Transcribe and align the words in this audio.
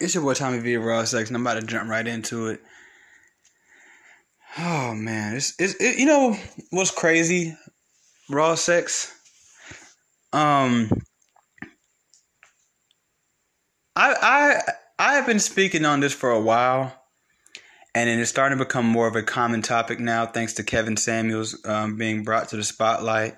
It's 0.00 0.14
your 0.14 0.24
boy 0.24 0.34
Tommy 0.34 0.58
V 0.58 0.76
Raw 0.76 1.04
Sex, 1.04 1.28
and 1.28 1.36
I'm 1.36 1.42
about 1.42 1.60
to 1.60 1.66
jump 1.66 1.90
right 1.90 2.06
into 2.06 2.48
it. 2.48 2.60
Oh 4.58 4.94
man, 4.94 5.36
it's, 5.36 5.54
it's 5.58 5.74
it, 5.74 5.98
you 5.98 6.06
know 6.06 6.36
what's 6.70 6.90
crazy? 6.90 7.56
Raw 8.28 8.54
sex. 8.54 9.14
Um, 10.32 10.90
I 13.94 14.14
I 14.22 14.60
I 14.98 15.14
have 15.14 15.26
been 15.26 15.38
speaking 15.38 15.84
on 15.84 16.00
this 16.00 16.12
for 16.12 16.30
a 16.30 16.40
while, 16.40 16.94
and 17.94 18.10
it 18.10 18.18
is 18.18 18.28
starting 18.28 18.58
to 18.58 18.64
become 18.64 18.86
more 18.86 19.06
of 19.06 19.16
a 19.16 19.22
common 19.22 19.62
topic 19.62 20.00
now, 20.00 20.26
thanks 20.26 20.54
to 20.54 20.62
Kevin 20.62 20.96
Samuels 20.96 21.64
um, 21.64 21.96
being 21.96 22.24
brought 22.24 22.48
to 22.48 22.56
the 22.56 22.64
spotlight 22.64 23.36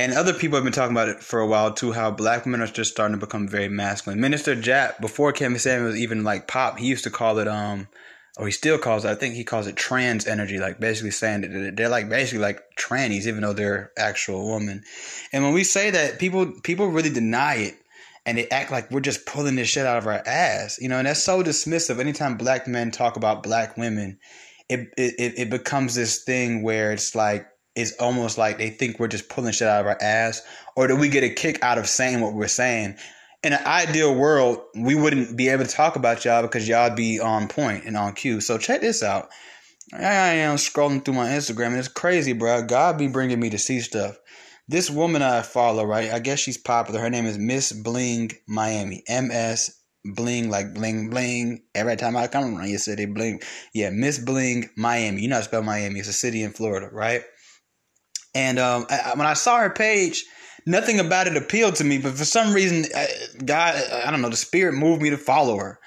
and 0.00 0.14
other 0.14 0.32
people 0.32 0.56
have 0.56 0.64
been 0.64 0.72
talking 0.72 0.94
about 0.94 1.08
it 1.08 1.22
for 1.22 1.40
a 1.40 1.46
while 1.46 1.72
too. 1.72 1.92
How 1.92 2.10
black 2.10 2.44
women 2.44 2.60
are 2.60 2.66
just 2.66 2.92
starting 2.92 3.18
to 3.18 3.26
become 3.26 3.46
very 3.48 3.68
masculine. 3.68 4.20
Minister 4.20 4.56
Jap, 4.56 5.00
before 5.00 5.32
Kevin 5.32 5.58
Samuels 5.58 5.96
even 5.96 6.24
like 6.24 6.48
pop, 6.48 6.78
he 6.78 6.86
used 6.86 7.04
to 7.04 7.10
call 7.10 7.38
it 7.38 7.48
um, 7.48 7.88
or 8.36 8.46
he 8.46 8.52
still 8.52 8.78
calls 8.78 9.04
it. 9.04 9.10
I 9.10 9.14
think 9.14 9.34
he 9.34 9.44
calls 9.44 9.66
it 9.66 9.76
trans 9.76 10.26
energy, 10.26 10.58
like 10.58 10.80
basically 10.80 11.10
saying 11.10 11.42
that 11.42 11.76
they're 11.76 11.88
like 11.88 12.08
basically 12.08 12.40
like 12.40 12.62
trannies, 12.78 13.26
even 13.26 13.42
though 13.42 13.52
they're 13.52 13.92
actual 13.98 14.54
women. 14.54 14.82
And 15.32 15.44
when 15.44 15.52
we 15.52 15.64
say 15.64 15.90
that, 15.90 16.18
people 16.18 16.52
people 16.62 16.88
really 16.88 17.10
deny 17.10 17.56
it. 17.56 17.74
And 18.26 18.36
they 18.36 18.48
act 18.48 18.70
like 18.70 18.90
we're 18.90 19.00
just 19.00 19.24
pulling 19.24 19.56
this 19.56 19.68
shit 19.68 19.86
out 19.86 19.96
of 19.96 20.06
our 20.06 20.22
ass, 20.26 20.78
you 20.80 20.88
know, 20.88 20.98
and 20.98 21.06
that's 21.06 21.24
so 21.24 21.42
dismissive. 21.42 21.98
Anytime 21.98 22.36
black 22.36 22.68
men 22.68 22.90
talk 22.90 23.16
about 23.16 23.42
black 23.42 23.76
women, 23.76 24.18
it 24.68 24.92
it, 24.96 25.34
it 25.38 25.50
becomes 25.50 25.94
this 25.94 26.22
thing 26.22 26.62
where 26.62 26.92
it's 26.92 27.14
like 27.14 27.46
it's 27.74 27.92
almost 27.98 28.38
like 28.38 28.58
they 28.58 28.70
think 28.70 28.98
we're 28.98 29.08
just 29.08 29.28
pulling 29.28 29.52
shit 29.52 29.68
out 29.68 29.80
of 29.80 29.86
our 29.86 29.98
ass, 30.00 30.42
or 30.76 30.86
do 30.86 30.96
we 30.96 31.08
get 31.08 31.24
a 31.24 31.30
kick 31.30 31.62
out 31.62 31.78
of 31.78 31.86
saying 31.86 32.20
what 32.20 32.34
we're 32.34 32.48
saying? 32.48 32.96
In 33.42 33.52
an 33.54 33.64
ideal 33.64 34.14
world, 34.14 34.60
we 34.74 34.94
wouldn't 34.94 35.36
be 35.36 35.48
able 35.48 35.64
to 35.64 35.70
talk 35.70 35.96
about 35.96 36.24
y'all 36.24 36.42
because 36.42 36.68
y'all 36.68 36.94
be 36.94 37.20
on 37.20 37.48
point 37.48 37.84
and 37.84 37.96
on 37.96 38.12
cue. 38.12 38.40
So 38.40 38.58
check 38.58 38.82
this 38.82 39.02
out. 39.02 39.30
I 39.92 40.04
am 40.04 40.56
scrolling 40.56 41.04
through 41.04 41.14
my 41.14 41.28
Instagram 41.28 41.68
and 41.68 41.78
it's 41.78 41.88
crazy, 41.88 42.32
bro. 42.32 42.62
God 42.62 42.98
be 42.98 43.08
bringing 43.08 43.40
me 43.40 43.50
to 43.50 43.58
see 43.58 43.80
stuff. 43.80 44.18
This 44.68 44.90
woman 44.90 45.22
I 45.22 45.42
follow, 45.42 45.84
right? 45.84 46.12
I 46.12 46.18
guess 46.20 46.38
she's 46.38 46.58
popular. 46.58 47.00
Her 47.00 47.10
name 47.10 47.26
is 47.26 47.38
Miss 47.38 47.72
Bling 47.72 48.30
Miami. 48.46 49.02
M 49.08 49.30
S 49.32 49.80
bling 50.04 50.48
like 50.48 50.74
bling 50.74 51.10
bling. 51.10 51.62
Every 51.74 51.96
time 51.96 52.16
I 52.16 52.26
come 52.26 52.56
around, 52.56 52.68
you 52.68 52.78
say 52.78 52.94
they 52.94 53.06
bling. 53.06 53.40
Yeah, 53.74 53.90
Miss 53.90 54.18
Bling 54.18 54.70
Miami. 54.76 55.22
You 55.22 55.28
know 55.28 55.36
how 55.36 55.40
to 55.40 55.48
spell 55.48 55.62
Miami. 55.62 56.00
It's 56.00 56.08
a 56.08 56.12
city 56.12 56.42
in 56.42 56.52
Florida, 56.52 56.88
right? 56.92 57.22
And 58.34 58.58
um, 58.58 58.86
I, 58.90 59.12
when 59.14 59.26
I 59.26 59.34
saw 59.34 59.58
her 59.58 59.70
page, 59.70 60.24
nothing 60.66 61.00
about 61.00 61.26
it 61.26 61.36
appealed 61.36 61.76
to 61.76 61.84
me. 61.84 61.98
But 61.98 62.14
for 62.14 62.24
some 62.24 62.52
reason, 62.52 62.84
God, 63.44 63.74
I 64.04 64.10
don't 64.10 64.22
know, 64.22 64.28
the 64.28 64.36
spirit 64.36 64.74
moved 64.74 65.02
me 65.02 65.10
to 65.10 65.18
follow 65.18 65.56
her. 65.58 65.78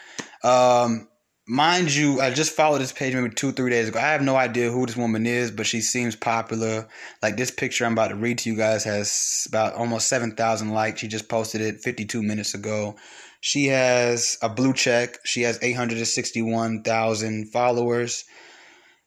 Um, 0.44 1.08
mind 1.48 1.94
you, 1.94 2.22
I 2.22 2.32
just 2.32 2.56
followed 2.56 2.80
this 2.80 2.92
page 2.92 3.14
maybe 3.14 3.34
two, 3.34 3.52
three 3.52 3.70
days 3.70 3.90
ago. 3.90 4.00
I 4.00 4.12
have 4.12 4.22
no 4.22 4.36
idea 4.36 4.72
who 4.72 4.86
this 4.86 4.98
woman 4.98 5.26
is, 5.26 5.52
but 5.52 5.66
she 5.66 5.82
seems 5.82 6.16
popular. 6.16 6.88
Like 7.22 7.38
this 7.38 7.52
picture 7.52 7.86
I'm 7.86 7.94
about 7.94 8.10
to 8.10 8.16
read 8.16 8.40
to 8.40 8.50
you 8.50 8.58
guys 8.58 8.84
has 8.84 9.46
about 9.48 9.74
almost 9.76 10.08
7,000 10.08 10.70
likes. 10.70 11.02
She 11.02 11.08
just 11.08 11.30
posted 11.30 11.62
it 11.62 11.82
52 11.82 12.22
minutes 12.22 12.54
ago. 12.54 12.96
She 13.42 13.66
has 13.68 14.38
a 14.42 14.48
blue 14.48 14.74
check. 14.74 15.20
She 15.26 15.42
has 15.42 15.60
861,000 15.62 17.52
followers. 17.52 18.24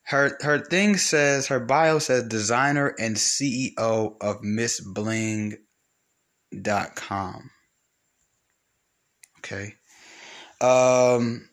Her 0.07 0.39
her 0.41 0.59
thing 0.61 0.97
says 0.99 1.49
her 1.49 1.59
bio 1.59 1.99
says 1.99 2.29
designer 2.29 2.95
and 2.99 3.17
CEO 3.17 4.17
of 4.21 4.41
MissBling.com. 4.41 5.61
Okay. 9.39 9.75
Um 10.61 11.49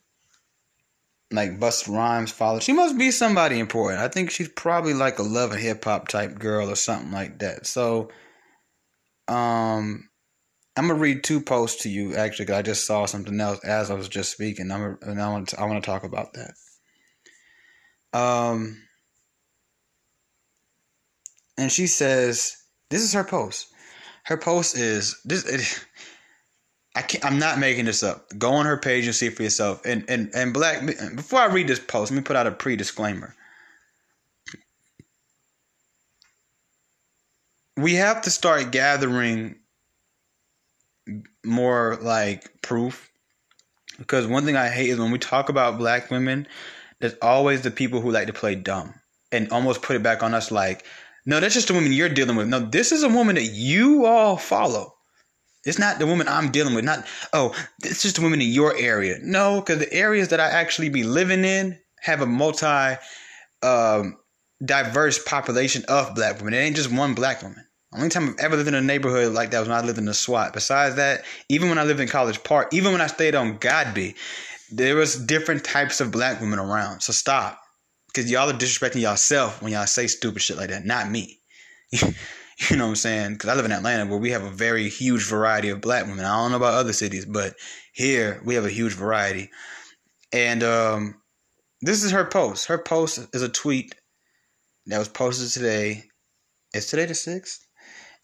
like 1.31 1.59
Busta 1.59 1.89
Rhymes 1.89 2.31
follow. 2.31 2.59
She 2.59 2.73
must 2.73 2.95
be 2.95 3.09
somebody 3.09 3.57
important. 3.57 4.01
I 4.01 4.07
think 4.07 4.29
she's 4.29 4.49
probably 4.49 4.93
like 4.93 5.17
a 5.17 5.23
love 5.23 5.51
and 5.51 5.59
hip 5.59 5.83
hop 5.83 6.07
type 6.07 6.37
girl 6.37 6.69
or 6.69 6.75
something 6.75 7.11
like 7.11 7.39
that. 7.39 7.65
So 7.65 8.11
um 9.27 10.09
I'm 10.77 10.87
gonna 10.87 10.99
read 10.99 11.23
two 11.23 11.41
posts 11.41 11.83
to 11.83 11.89
you 11.89 12.15
actually. 12.15 12.53
I 12.53 12.61
just 12.61 12.85
saw 12.85 13.07
something 13.07 13.41
else 13.41 13.63
as 13.65 13.89
I 13.89 13.95
was 13.95 14.09
just 14.09 14.31
speaking. 14.31 14.71
I'm 14.71 14.99
and 15.01 15.19
I 15.19 15.31
want 15.31 15.49
to, 15.49 15.59
I 15.59 15.65
want 15.65 15.83
to 15.83 15.89
talk 15.89 16.03
about 16.03 16.33
that. 16.33 16.53
Um, 18.13 18.81
and 21.57 21.71
she 21.71 21.87
says, 21.87 22.55
"This 22.89 23.01
is 23.01 23.13
her 23.13 23.23
post. 23.23 23.67
Her 24.23 24.37
post 24.37 24.77
is 24.77 25.19
this. 25.25 25.45
It, 25.45 25.85
I 26.95 27.01
can't, 27.01 27.25
I'm 27.25 27.39
not 27.39 27.57
making 27.57 27.85
this 27.85 28.03
up. 28.03 28.27
Go 28.37 28.53
on 28.53 28.65
her 28.65 28.77
page 28.77 29.05
and 29.05 29.15
see 29.15 29.29
for 29.29 29.43
yourself. 29.43 29.81
And 29.85 30.05
and 30.07 30.29
and 30.35 30.53
black. 30.53 30.85
Before 31.15 31.39
I 31.39 31.47
read 31.47 31.67
this 31.67 31.79
post, 31.79 32.11
let 32.11 32.17
me 32.17 32.23
put 32.23 32.35
out 32.35 32.47
a 32.47 32.51
pre 32.51 32.75
disclaimer. 32.75 33.35
We 37.75 37.95
have 37.95 38.21
to 38.23 38.29
start 38.29 38.71
gathering 38.71 39.55
more 41.43 41.97
like 42.01 42.61
proof 42.61 43.11
because 43.97 44.27
one 44.27 44.45
thing 44.45 44.55
I 44.55 44.69
hate 44.69 44.89
is 44.89 44.99
when 44.99 45.11
we 45.11 45.19
talk 45.19 45.49
about 45.49 45.77
black 45.77 46.11
women 46.11 46.47
there's 47.03 47.17
always 47.21 47.63
the 47.63 47.69
people 47.69 47.99
who 47.99 48.11
like 48.11 48.27
to 48.27 48.33
play 48.33 48.55
dumb 48.55 48.93
and 49.33 49.51
almost 49.51 49.81
put 49.81 49.97
it 49.97 50.03
back 50.03 50.23
on 50.23 50.33
us 50.33 50.51
like, 50.51 50.85
no, 51.25 51.41
that's 51.41 51.53
just 51.53 51.67
the 51.67 51.73
woman 51.73 51.91
you're 51.91 52.07
dealing 52.07 52.37
with. 52.37 52.47
No, 52.47 52.61
this 52.61 52.93
is 52.93 53.03
a 53.03 53.09
woman 53.09 53.35
that 53.35 53.51
you 53.51 54.05
all 54.05 54.37
follow. 54.37 54.93
It's 55.65 55.77
not 55.77 55.99
the 55.99 56.07
woman 56.07 56.29
I'm 56.29 56.49
dealing 56.49 56.73
with. 56.73 56.85
Not, 56.85 57.05
oh, 57.33 57.53
it's 57.83 58.03
just 58.03 58.15
the 58.15 58.21
woman 58.21 58.39
in 58.39 58.47
your 58.47 58.73
area. 58.77 59.17
No, 59.21 59.59
because 59.59 59.79
the 59.79 59.91
areas 59.91 60.29
that 60.29 60.39
I 60.39 60.47
actually 60.47 60.87
be 60.87 61.03
living 61.03 61.43
in 61.43 61.77
have 61.99 62.21
a 62.21 62.25
multi 62.25 62.95
um, 63.61 64.17
diverse 64.63 65.21
population 65.21 65.83
of 65.89 66.15
black 66.15 66.37
women. 66.37 66.53
It 66.53 66.59
ain't 66.59 66.77
just 66.77 66.89
one 66.89 67.15
black 67.15 67.41
woman. 67.43 67.67
Only 67.93 68.07
time 68.07 68.29
I've 68.29 68.45
ever 68.45 68.55
lived 68.55 68.69
in 68.69 68.75
a 68.75 68.81
neighborhood 68.81 69.33
like 69.33 69.51
that 69.51 69.59
was 69.59 69.67
when 69.67 69.77
I 69.77 69.81
lived 69.81 69.97
in 69.97 70.05
the 70.05 70.13
SWAT. 70.13 70.53
Besides 70.53 70.95
that, 70.95 71.25
even 71.49 71.67
when 71.67 71.77
I 71.77 71.83
lived 71.83 71.99
in 71.99 72.07
College 72.07 72.41
Park, 72.45 72.73
even 72.73 72.93
when 72.93 73.01
I 73.01 73.07
stayed 73.07 73.35
on 73.35 73.57
Godby, 73.57 74.15
there 74.75 74.95
was 74.95 75.15
different 75.15 75.63
types 75.63 76.01
of 76.01 76.11
black 76.11 76.41
women 76.41 76.57
around. 76.57 77.01
So 77.01 77.13
stop. 77.13 77.59
Because 78.07 78.29
y'all 78.29 78.49
are 78.49 78.53
disrespecting 78.53 79.01
yourself 79.01 79.61
when 79.61 79.71
y'all 79.71 79.85
say 79.85 80.07
stupid 80.07 80.41
shit 80.41 80.57
like 80.57 80.69
that, 80.69 80.85
not 80.85 81.09
me. 81.09 81.39
you 81.91 82.07
know 82.71 82.85
what 82.85 82.89
I'm 82.89 82.95
saying? 82.95 83.33
Because 83.33 83.49
I 83.49 83.55
live 83.55 83.65
in 83.65 83.71
Atlanta 83.71 84.09
where 84.09 84.19
we 84.19 84.31
have 84.31 84.43
a 84.43 84.51
very 84.51 84.89
huge 84.89 85.27
variety 85.27 85.69
of 85.69 85.81
black 85.81 86.05
women. 86.05 86.25
I 86.25 86.35
don't 86.37 86.51
know 86.51 86.57
about 86.57 86.75
other 86.75 86.93
cities, 86.93 87.25
but 87.25 87.55
here 87.93 88.41
we 88.45 88.55
have 88.55 88.65
a 88.65 88.69
huge 88.69 88.93
variety. 88.93 89.49
And 90.31 90.63
um, 90.63 91.15
this 91.81 92.03
is 92.03 92.11
her 92.11 92.25
post. 92.25 92.67
Her 92.67 92.77
post 92.77 93.27
is 93.33 93.41
a 93.41 93.49
tweet 93.49 93.95
that 94.87 94.99
was 94.99 95.09
posted 95.09 95.49
today. 95.49 96.03
Is 96.73 96.87
today 96.87 97.05
the 97.05 97.13
6th? 97.13 97.59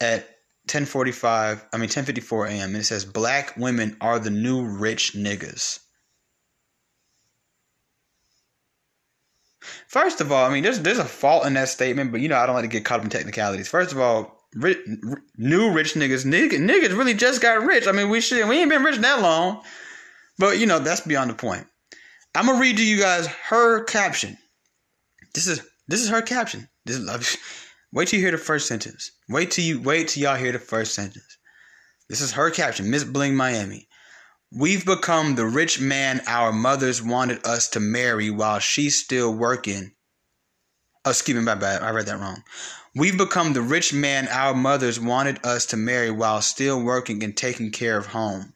At 0.01 0.21
1045, 0.65 1.65
I 1.73 1.77
mean 1.77 1.81
1054 1.83 2.45
a.m. 2.47 2.69
And 2.69 2.77
it 2.77 2.85
says, 2.85 3.05
Black 3.05 3.55
women 3.57 3.97
are 4.01 4.19
the 4.19 4.31
new 4.31 4.65
rich 4.65 5.13
niggas. 5.13 5.79
First 9.87 10.21
of 10.21 10.31
all, 10.31 10.45
I 10.45 10.53
mean, 10.53 10.63
there's 10.63 10.79
there's 10.79 10.99
a 10.99 11.05
fault 11.05 11.45
in 11.45 11.53
that 11.53 11.69
statement, 11.69 12.11
but 12.11 12.21
you 12.21 12.29
know, 12.29 12.37
I 12.37 12.45
don't 12.45 12.55
like 12.55 12.63
to 12.63 12.69
get 12.69 12.85
caught 12.85 12.99
up 12.99 13.05
in 13.05 13.09
technicalities. 13.09 13.67
First 13.67 13.91
of 13.91 13.99
all, 13.99 14.39
rich, 14.53 14.77
new 15.37 15.71
rich 15.71 15.93
niggas, 15.93 16.25
niggas, 16.25 16.59
niggas 16.59 16.97
really 16.97 17.13
just 17.13 17.41
got 17.41 17.63
rich. 17.63 17.87
I 17.87 17.91
mean, 17.91 18.09
we 18.09 18.21
should 18.21 18.47
we 18.47 18.59
ain't 18.59 18.69
been 18.69 18.83
rich 18.83 18.97
that 18.97 19.21
long, 19.21 19.61
but 20.37 20.57
you 20.59 20.65
know, 20.65 20.79
that's 20.79 21.01
beyond 21.01 21.29
the 21.29 21.35
point. 21.35 21.65
I'm 22.35 22.45
gonna 22.45 22.59
read 22.59 22.77
to 22.77 22.85
you 22.85 22.99
guys 22.99 23.27
her 23.27 23.83
caption. 23.83 24.37
This 25.33 25.47
is 25.47 25.61
this 25.87 26.01
is 26.01 26.09
her 26.09 26.21
caption. 26.21 26.69
This 26.85 26.97
is, 26.97 27.37
wait 27.91 28.07
till 28.07 28.19
you 28.19 28.25
hear 28.25 28.31
the 28.31 28.37
first 28.37 28.67
sentence. 28.67 29.11
Wait 29.27 29.51
till 29.51 29.65
you 29.65 29.81
wait 29.81 30.09
till 30.09 30.23
y'all 30.23 30.35
hear 30.35 30.51
the 30.51 30.59
first 30.59 30.93
sentence. 30.93 31.37
This 32.07 32.21
is 32.21 32.31
her 32.31 32.49
caption, 32.49 32.89
Miss 32.89 33.03
Bling 33.03 33.35
Miami. 33.35 33.88
We've 34.51 34.83
become 34.83 35.35
the 35.35 35.45
rich 35.45 35.79
man 35.79 36.21
our 36.25 36.51
mothers 36.51 37.03
wanted 37.03 37.45
us 37.45 37.67
to 37.69 37.79
marry 37.79 38.31
while 38.31 38.57
she's 38.57 38.99
still 38.99 39.31
working. 39.31 39.91
Oh, 41.05 41.11
excuse 41.11 41.37
me, 41.37 41.43
my 41.43 41.53
bad. 41.53 41.83
I 41.83 41.91
read 41.91 42.07
that 42.07 42.19
wrong. 42.19 42.43
We've 42.95 43.17
become 43.17 43.53
the 43.53 43.61
rich 43.61 43.93
man 43.93 44.27
our 44.27 44.55
mothers 44.55 44.99
wanted 44.99 45.45
us 45.45 45.67
to 45.67 45.77
marry 45.77 46.09
while 46.09 46.41
still 46.41 46.81
working 46.81 47.23
and 47.23 47.37
taking 47.37 47.71
care 47.71 47.95
of 47.95 48.07
home. 48.07 48.53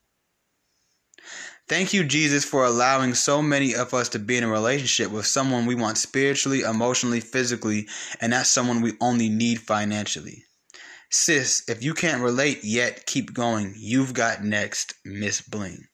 Thank 1.70 1.94
you, 1.94 2.04
Jesus, 2.04 2.44
for 2.44 2.66
allowing 2.66 3.14
so 3.14 3.44
many 3.44 3.76
of 3.76 3.94
us 3.94 4.10
to 4.10 4.20
be 4.20 4.36
in 4.36 4.44
a 4.44 4.50
relationship 4.50 5.12
with 5.12 5.28
someone 5.28 5.68
we 5.68 5.76
want 5.76 6.00
spiritually, 6.00 6.62
emotionally, 6.62 7.20
physically, 7.20 7.88
and 8.20 8.32
not 8.32 8.48
someone 8.48 8.82
we 8.82 8.94
only 9.00 9.30
need 9.30 9.62
financially. 9.62 10.44
Sis, 11.16 11.62
if 11.68 11.84
you 11.84 11.94
can't 11.94 12.24
relate 12.24 12.64
yet, 12.64 13.06
keep 13.06 13.36
going. 13.36 13.76
You've 13.78 14.16
got 14.16 14.44
next, 14.44 14.96
Miss 15.06 15.42
Bling. 15.42 15.86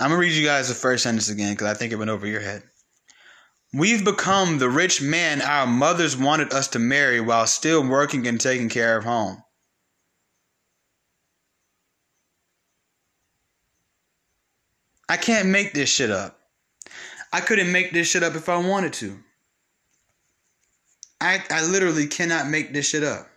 I'm 0.00 0.08
going 0.08 0.20
to 0.20 0.26
read 0.26 0.32
you 0.32 0.44
guys 0.44 0.66
the 0.66 0.74
first 0.74 1.04
sentence 1.04 1.28
again 1.28 1.52
because 1.52 1.68
I 1.68 1.74
think 1.74 1.92
it 1.92 1.96
went 1.96 2.10
over 2.10 2.26
your 2.26 2.40
head. 2.40 2.64
We've 3.72 4.04
become 4.04 4.58
the 4.58 4.68
rich 4.68 5.00
man 5.00 5.40
our 5.40 5.68
mothers 5.68 6.16
wanted 6.16 6.52
us 6.52 6.66
to 6.68 6.80
marry 6.80 7.20
while 7.20 7.46
still 7.46 7.86
working 7.86 8.26
and 8.26 8.40
taking 8.40 8.70
care 8.70 8.96
of 8.96 9.04
home. 9.04 9.40
I 15.08 15.16
can't 15.16 15.46
make 15.46 15.74
this 15.74 15.90
shit 15.90 16.10
up. 16.10 16.40
I 17.32 17.40
couldn't 17.40 17.70
make 17.70 17.92
this 17.92 18.08
shit 18.08 18.24
up 18.24 18.34
if 18.34 18.48
I 18.48 18.56
wanted 18.56 18.94
to. 18.94 19.20
I, 21.20 21.42
I 21.50 21.66
literally 21.66 22.06
cannot 22.06 22.48
make 22.48 22.72
this 22.72 22.88
shit 22.90 23.04
up. 23.04 23.28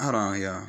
Hold 0.00 0.14
on, 0.14 0.40
y'all. 0.40 0.66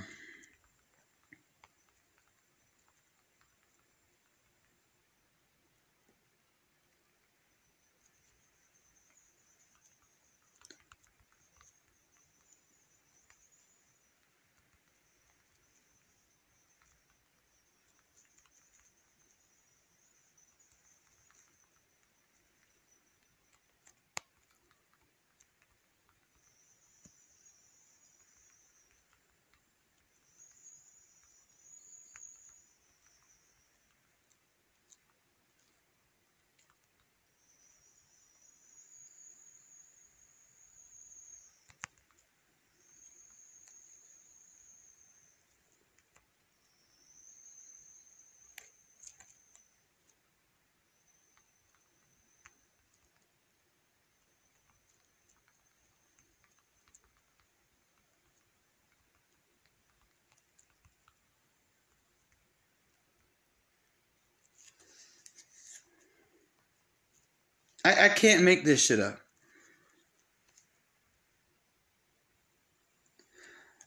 I, 67.86 68.06
I 68.06 68.10
can't 68.10 68.44
make 68.44 68.66
this 68.66 68.86
shit 68.86 69.00
up. 69.00 69.20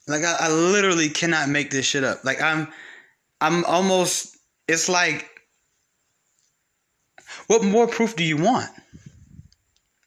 Like 0.07 0.23
I, 0.23 0.35
I 0.39 0.49
literally 0.49 1.09
cannot 1.09 1.49
make 1.49 1.71
this 1.71 1.85
shit 1.85 2.03
up. 2.03 2.23
Like 2.25 2.41
I'm 2.41 2.67
I'm 3.39 3.63
almost 3.65 4.37
it's 4.67 4.89
like 4.89 5.29
what 7.47 7.63
more 7.63 7.87
proof 7.87 8.15
do 8.15 8.23
you 8.23 8.37
want? 8.37 8.69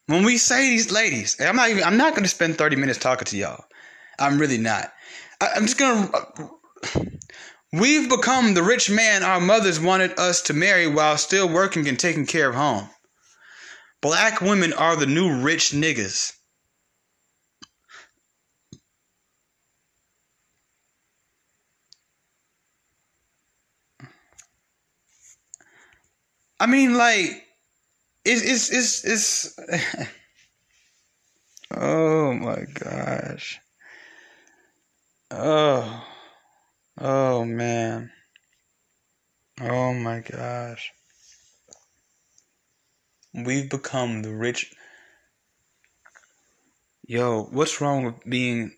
When 0.05 0.23
we 0.23 0.37
say 0.37 0.69
these 0.69 0.91
ladies, 0.91 1.35
I'm 1.39 1.55
not 1.55 1.69
even 1.69 1.83
I'm 1.83 1.97
not 1.97 2.15
gonna 2.15 2.27
spend 2.27 2.57
30 2.57 2.75
minutes 2.75 2.99
talking 2.99 3.25
to 3.25 3.37
y'all. 3.37 3.65
I'm 4.19 4.39
really 4.39 4.57
not. 4.57 4.91
I, 5.41 5.49
I'm 5.55 5.63
just 5.63 5.77
gonna 5.77 6.09
We've 7.73 8.09
become 8.09 8.53
the 8.53 8.63
rich 8.63 8.89
man 8.89 9.23
our 9.23 9.41
mothers 9.41 9.79
wanted 9.79 10.17
us 10.17 10.41
to 10.43 10.53
marry 10.53 10.87
while 10.87 11.17
still 11.17 11.49
working 11.49 11.87
and 11.87 11.99
taking 11.99 12.25
care 12.25 12.49
of 12.49 12.55
home. 12.55 12.89
Black 14.01 14.41
women 14.41 14.73
are 14.73 14.95
the 14.95 15.07
new 15.07 15.41
rich 15.41 15.71
niggas. 15.71 16.33
I 26.59 26.65
mean, 26.65 26.95
like, 26.95 27.43
it's 28.25 28.41
it's 28.43 28.71
it's 28.71 29.05
it's. 29.05 30.09
oh 31.75 32.33
my 32.33 32.65
gosh. 32.73 33.59
Oh, 35.31 36.03
oh 36.99 37.45
man. 37.45 38.11
Oh 39.61 39.93
my 39.93 40.19
gosh. 40.19 40.91
We've 43.37 43.69
become 43.69 44.23
the 44.23 44.33
rich. 44.33 44.73
Yo, 47.05 47.43
what's 47.51 47.79
wrong 47.79 48.03
with 48.03 48.15
being. 48.27 48.71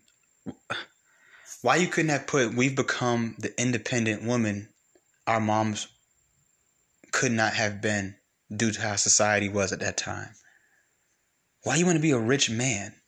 Why 1.62 1.76
you 1.76 1.88
couldn't 1.88 2.10
have 2.10 2.26
put, 2.26 2.54
we've 2.54 2.76
become 2.76 3.36
the 3.38 3.58
independent 3.60 4.22
woman 4.22 4.68
our 5.26 5.40
moms 5.40 5.88
could 7.12 7.32
not 7.32 7.54
have 7.54 7.80
been 7.80 8.16
due 8.54 8.70
to 8.70 8.80
how 8.80 8.96
society 8.96 9.48
was 9.48 9.72
at 9.72 9.80
that 9.80 9.96
time? 9.96 10.34
Why 11.62 11.76
you 11.76 11.86
want 11.86 11.96
to 11.96 12.02
be 12.02 12.10
a 12.10 12.18
rich 12.18 12.50
man? 12.50 12.99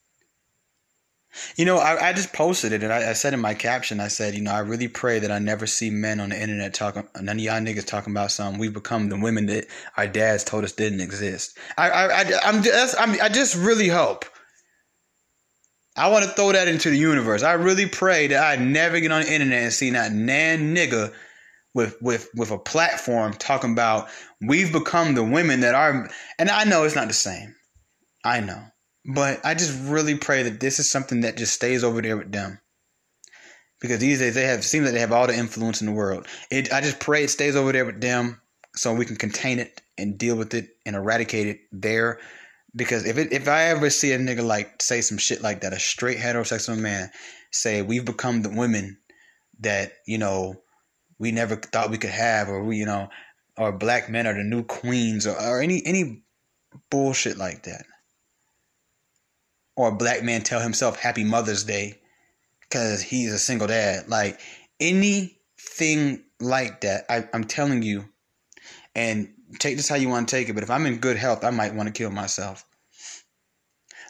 You 1.57 1.65
know, 1.65 1.79
I, 1.79 2.09
I 2.09 2.13
just 2.13 2.33
posted 2.33 2.73
it 2.73 2.83
and 2.83 2.93
I, 2.93 3.11
I, 3.11 3.13
said 3.15 3.33
in 3.33 3.41
my 3.41 3.55
caption, 3.55 4.01
I 4.01 4.09
said, 4.09 4.35
you 4.35 4.43
know, 4.43 4.53
I 4.53 4.59
really 4.59 4.89
pray 4.89 5.19
that 5.19 5.31
I 5.31 5.39
never 5.39 5.67
see 5.67 5.91
men 5.91 6.21
on 6.21 6.29
the 6.29 6.41
internet 6.41 6.75
talking, 6.75 7.09
none 7.21 7.37
of 7.37 7.43
y'all 7.43 7.61
niggas 7.61 7.87
talking 7.87 8.13
about 8.13 8.31
something. 8.31 8.61
We've 8.61 8.73
become 8.73 9.09
the 9.09 9.19
women 9.19 9.47
that 9.47 9.67
our 9.97 10.07
dads 10.07 10.45
told 10.45 10.65
us 10.65 10.73
didn't 10.73 11.01
exist. 11.01 11.57
I, 11.79 11.91
I, 11.91 12.21
I, 12.21 12.25
I'm 12.45 12.63
just, 12.63 12.95
I'm, 12.99 13.21
I 13.21 13.29
just 13.29 13.57
really 13.57 13.89
hope. 13.89 14.27
I 15.97 16.11
want 16.11 16.25
to 16.25 16.31
throw 16.31 16.53
that 16.53 16.69
into 16.69 16.91
the 16.91 16.97
universe. 16.97 17.43
I 17.43 17.53
really 17.53 17.87
pray 17.87 18.29
that 18.29 18.43
I 18.43 18.63
never 18.63 19.01
get 19.01 19.13
on 19.13 19.23
the 19.23 19.33
internet 19.33 19.63
and 19.63 19.73
see 19.73 19.91
that 19.91 20.13
nan 20.13 20.75
nigga 20.75 21.13
with 21.75 21.97
with 22.01 22.29
with 22.35 22.51
a 22.51 22.59
platform 22.59 23.33
talking 23.33 23.73
about 23.73 24.09
we've 24.41 24.73
become 24.73 25.15
the 25.15 25.25
women 25.25 25.61
that 25.61 25.75
are 25.75 26.09
and 26.39 26.51
I 26.51 26.65
know 26.65 26.85
it's 26.85 26.97
not 26.97 27.09
the 27.09 27.15
same. 27.15 27.55
I 28.25 28.41
know. 28.41 28.63
But 29.05 29.45
I 29.45 29.55
just 29.55 29.79
really 29.89 30.17
pray 30.17 30.45
that 30.45 30.61
this 30.61 30.79
is 30.79 30.91
something 30.91 31.23
that 31.23 31.37
just 31.37 31.55
stays 31.55 31.83
over 31.83 32.01
there 32.01 32.17
with 32.17 32.33
them. 32.33 32.61
Because 33.81 33.99
these 33.99 34.21
days 34.21 34.35
they 34.35 34.45
have 34.45 34.65
seems 34.65 34.85
like 34.85 34.95
they 34.95 35.01
have 35.01 35.13
all 35.13 35.27
the 35.27 35.37
influence 35.37 35.81
in 35.81 35.89
the 35.89 35.93
world. 35.93 36.27
It 36.51 36.73
I 36.73 36.81
just 36.81 37.01
pray 37.01 37.25
it 37.25 37.31
stays 37.31 37.57
over 37.57 37.73
there 37.73 37.85
with 37.85 38.01
them 38.01 38.41
so 38.77 38.95
we 38.95 39.05
can 39.05 39.17
contain 39.17 39.59
it 39.59 39.83
and 39.99 40.17
deal 40.17 40.37
with 40.37 40.55
it 40.55 40.69
and 40.87 40.95
eradicate 40.95 41.49
it 41.49 41.61
there. 41.73 42.21
Because 42.77 43.05
if 43.05 43.19
it 43.19 43.33
if 43.33 43.49
I 43.49 43.65
ever 43.65 43.91
see 43.91 44.13
a 44.13 44.19
nigga 44.19 44.47
like 44.47 44.81
say 44.81 45.01
some 45.01 45.19
shit 45.19 45.43
like 45.43 45.63
that, 45.63 45.73
a 45.73 45.81
straight 45.81 46.19
heterosexual 46.19 46.79
man 46.79 47.11
say 47.51 47.83
we've 47.83 48.05
become 48.05 48.43
the 48.43 48.51
women 48.51 48.99
that, 49.61 49.95
you 50.07 50.19
know, 50.19 50.63
we 51.19 51.33
never 51.33 51.57
thought 51.57 51.91
we 51.91 51.99
could 51.99 52.11
have 52.11 52.49
or 52.49 52.63
we, 52.63 52.77
you 52.77 52.87
know, 52.87 53.09
or 53.57 53.73
black 53.73 54.09
men 54.09 54.29
are 54.29 54.35
the 54.35 54.45
new 54.45 54.63
queens 54.63 55.27
or, 55.27 55.37
or 55.37 55.61
any 55.61 55.85
any 55.85 56.23
bullshit 56.89 57.37
like 57.37 57.65
that 57.65 57.85
or 59.77 59.89
a 59.89 59.97
black 59.97 60.23
man 60.23 60.43
tell 60.43 60.61
himself 60.61 60.99
Happy 60.99 61.25
Mother's 61.25 61.65
Day 61.65 62.01
because 62.61 63.03
he's 63.03 63.33
a 63.33 63.39
single 63.39 63.69
dad. 63.69 64.09
Like 64.09 64.41
anything 64.81 66.25
like 66.41 66.81
that, 66.83 67.05
I, 67.09 67.29
I'm 67.33 67.45
telling 67.45 67.83
you, 67.83 68.05
and 68.95 69.33
take 69.59 69.77
this 69.77 69.89
how 69.89 69.97
you 69.97 70.09
want 70.09 70.29
to 70.29 70.37
take 70.37 70.49
it. 70.49 70.55
But 70.55 70.63
if 70.63 70.71
I'm 70.71 70.87
in 70.87 70.99
good 70.99 71.17
health, 71.17 71.45
I 71.45 71.51
might 71.51 71.75
want 71.75 71.89
to 71.89 71.93
kill 71.93 72.11
myself. 72.11 72.65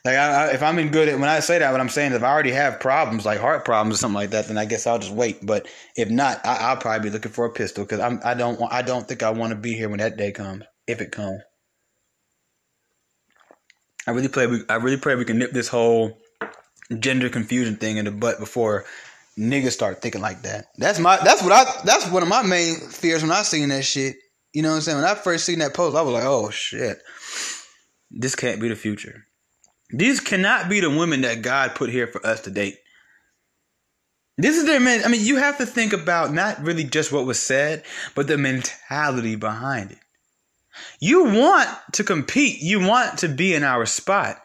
Like 0.05 0.17
I, 0.17 0.47
I, 0.47 0.53
if 0.53 0.63
I'm 0.63 0.79
in 0.81 0.91
good, 0.91 1.09
when 1.21 1.29
I 1.29 1.39
say 1.41 1.61
that, 1.61 1.71
what 1.71 1.81
I'm 1.81 1.89
saying 1.89 2.11
is 2.11 2.17
if 2.17 2.25
I 2.25 2.33
already 2.33 2.51
have 2.51 2.81
problems 2.81 3.25
like 3.25 3.39
heart 3.39 3.65
problems 3.65 3.97
or 3.97 3.99
something 3.99 4.17
like 4.17 4.31
that, 4.31 4.49
then 4.49 4.59
I 4.59 4.65
guess 4.65 4.87
I'll 4.87 4.99
just 4.99 5.13
wait. 5.13 5.45
But 5.47 5.69
if 5.97 6.11
not, 6.11 6.45
I, 6.45 6.73
will 6.73 6.81
probably 6.81 7.09
be 7.09 7.13
looking 7.13 7.31
for 7.31 7.45
a 7.45 7.51
pistol 7.51 7.85
because 7.85 8.01
I'm 8.01 8.21
I 8.25 8.35
don't 8.35 8.61
I 8.73 8.83
don't 8.83 9.07
think 9.07 9.23
I 9.23 9.31
want 9.31 9.51
to 9.51 9.57
be 9.57 9.75
here 9.75 9.89
when 9.89 10.01
that 10.01 10.17
day 10.17 10.33
comes 10.33 10.65
if 10.89 11.01
it 11.01 11.13
comes. 11.13 11.41
I 14.07 14.11
really 14.11 14.29
pray 14.29 14.47
we 14.47 14.63
I 14.69 14.77
really 14.77 14.97
pray 14.97 15.15
we 15.15 15.25
can 15.25 15.39
nip 15.39 15.53
this 15.53 15.69
whole 15.69 16.19
gender 16.99 17.29
confusion 17.29 17.77
thing 17.77 17.97
in 17.97 18.05
the 18.05 18.11
butt 18.11 18.39
before 18.39 18.85
niggas 19.39 19.73
start 19.73 20.03
thinking 20.03 20.21
like 20.21 20.43
that. 20.43 20.67
That's 20.77 20.99
my 20.99 21.19
that's 21.23 21.43
what 21.43 21.53
I 21.53 21.65
that's 21.85 22.11
one 22.11 22.23
of 22.23 22.29
my 22.29 22.43
main 22.43 22.77
fears 22.77 23.23
when 23.23 23.33
I 23.33 23.43
seen 23.43 23.69
that 23.71 23.85
shit. 23.85 24.17
You 24.53 24.63
know 24.63 24.71
what 24.71 24.77
I'm 24.77 24.81
saying? 24.83 24.99
When 24.99 25.07
I 25.07 25.15
first 25.15 25.45
seen 25.45 25.61
that 25.61 25.75
post, 25.75 25.97
I 25.97 26.03
was 26.03 26.13
like, 26.13 26.25
oh 26.25 26.51
shit. 26.51 26.99
This 28.11 28.35
can't 28.35 28.61
be 28.61 28.69
the 28.69 28.77
future. 28.77 29.25
These 29.91 30.21
cannot 30.21 30.69
be 30.69 30.81
the 30.81 30.91
women 30.91 31.23
that 31.23 31.43
God 31.43 31.75
put 31.75 31.91
here 31.91 32.07
for 32.07 32.25
us 32.27 32.43
to 32.43 32.51
date. 32.51 32.77
This 34.39 34.57
is 34.57 34.65
their 34.65 34.81
man. 34.81 35.03
I 35.05 35.09
mean, 35.09 35.25
you 35.25 35.37
have 35.37 35.59
to 35.59 35.67
think 35.67 35.93
about 35.93 36.33
not 36.33 36.63
really 36.63 36.85
just 36.85 37.13
what 37.13 37.27
was 37.27 37.39
said, 37.39 37.85
but 38.15 38.27
the 38.27 38.39
mentality 38.39 39.37
behind 39.37 39.93
it. 39.93 39.99
You 41.01 41.25
want 41.25 41.69
to 41.93 42.05
compete. 42.05 42.61
You 42.61 42.81
want 42.87 43.19
to 43.21 43.29
be 43.29 43.55
in 43.55 43.65
our 43.65 43.87
spot. 43.87 44.37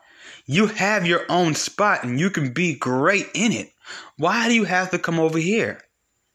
You 0.45 0.67
have 0.67 1.05
your 1.05 1.25
own 1.29 1.55
spot 1.55 2.03
and 2.03 2.19
you 2.19 2.29
can 2.29 2.53
be 2.53 2.75
great 2.75 3.27
in 3.33 3.51
it. 3.51 3.71
Why 4.17 4.47
do 4.47 4.55
you 4.55 4.63
have 4.63 4.91
to 4.91 4.99
come 4.99 5.19
over 5.19 5.37
here? 5.37 5.81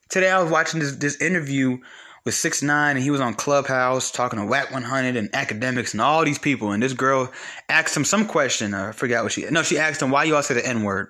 Today 0.08 0.30
I 0.30 0.42
was 0.42 0.50
watching 0.50 0.80
this, 0.80 0.96
this 0.96 1.20
interview 1.20 1.78
with 2.25 2.34
six 2.34 2.62
nine 2.62 2.96
and 2.96 3.02
he 3.02 3.11
was 3.11 3.20
on 3.20 3.34
Clubhouse 3.34 4.11
talking 4.11 4.38
to 4.38 4.46
Wack 4.46 4.70
100 4.70 5.16
and 5.16 5.32
Akademiks 5.32 5.92
and 5.92 6.00
all 6.00 6.25
these 6.25 6.38
people. 6.38 6.72
And 6.72 6.82
this 6.82 6.92
girl 6.92 7.32
asked 7.68 7.96
him 7.96 8.04
some 8.04 8.26
question. 8.26 8.75
I 8.75 8.92
forgot 8.92 9.25
what 9.25 9.32
she. 9.32 9.44
No, 9.50 9.62
she 9.62 9.78
asked 9.78 10.02
him 10.02 10.11
why 10.11 10.25
you 10.25 10.37
all 10.37 10.42
say 10.42 10.54
the 10.54 10.66
N 10.66 10.82
word. 10.82 11.08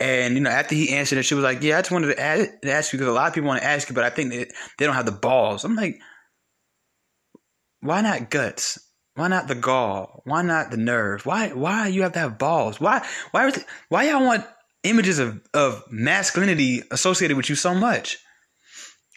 And 0.00 0.34
you 0.34 0.40
know, 0.40 0.50
after 0.50 0.74
he 0.74 0.90
answered 0.90 1.18
it, 1.18 1.22
she 1.24 1.34
was 1.34 1.44
like, 1.44 1.62
"Yeah, 1.62 1.78
I 1.78 1.82
just 1.82 1.92
wanted 1.92 2.16
to 2.16 2.20
ask 2.20 2.92
you 2.92 2.98
because 2.98 3.08
a 3.08 3.12
lot 3.12 3.28
of 3.28 3.34
people 3.34 3.48
want 3.48 3.62
to 3.62 3.66
ask 3.66 3.88
you, 3.88 3.94
but 3.94 4.04
I 4.04 4.10
think 4.10 4.30
they, 4.30 4.44
they 4.78 4.86
don't 4.86 4.94
have 4.94 5.06
the 5.06 5.12
balls." 5.12 5.64
I'm 5.64 5.76
like, 5.76 6.00
"Why 7.84 8.00
not 8.00 8.30
guts? 8.30 8.78
Why 9.14 9.28
not 9.28 9.46
the 9.46 9.54
gall? 9.54 10.22
Why 10.24 10.40
not 10.42 10.70
the 10.70 10.78
nerve? 10.78 11.26
Why 11.26 11.48
why 11.50 11.88
you 11.88 12.02
have 12.02 12.14
to 12.14 12.18
have 12.18 12.38
balls? 12.38 12.80
Why 12.80 13.06
why 13.30 13.52
why 13.90 14.08
y'all 14.08 14.24
want 14.24 14.46
images 14.82 15.18
of 15.18 15.40
of 15.52 15.84
masculinity 15.90 16.82
associated 16.90 17.36
with 17.36 17.50
you 17.50 17.56
so 17.56 17.74
much?" 17.74 18.18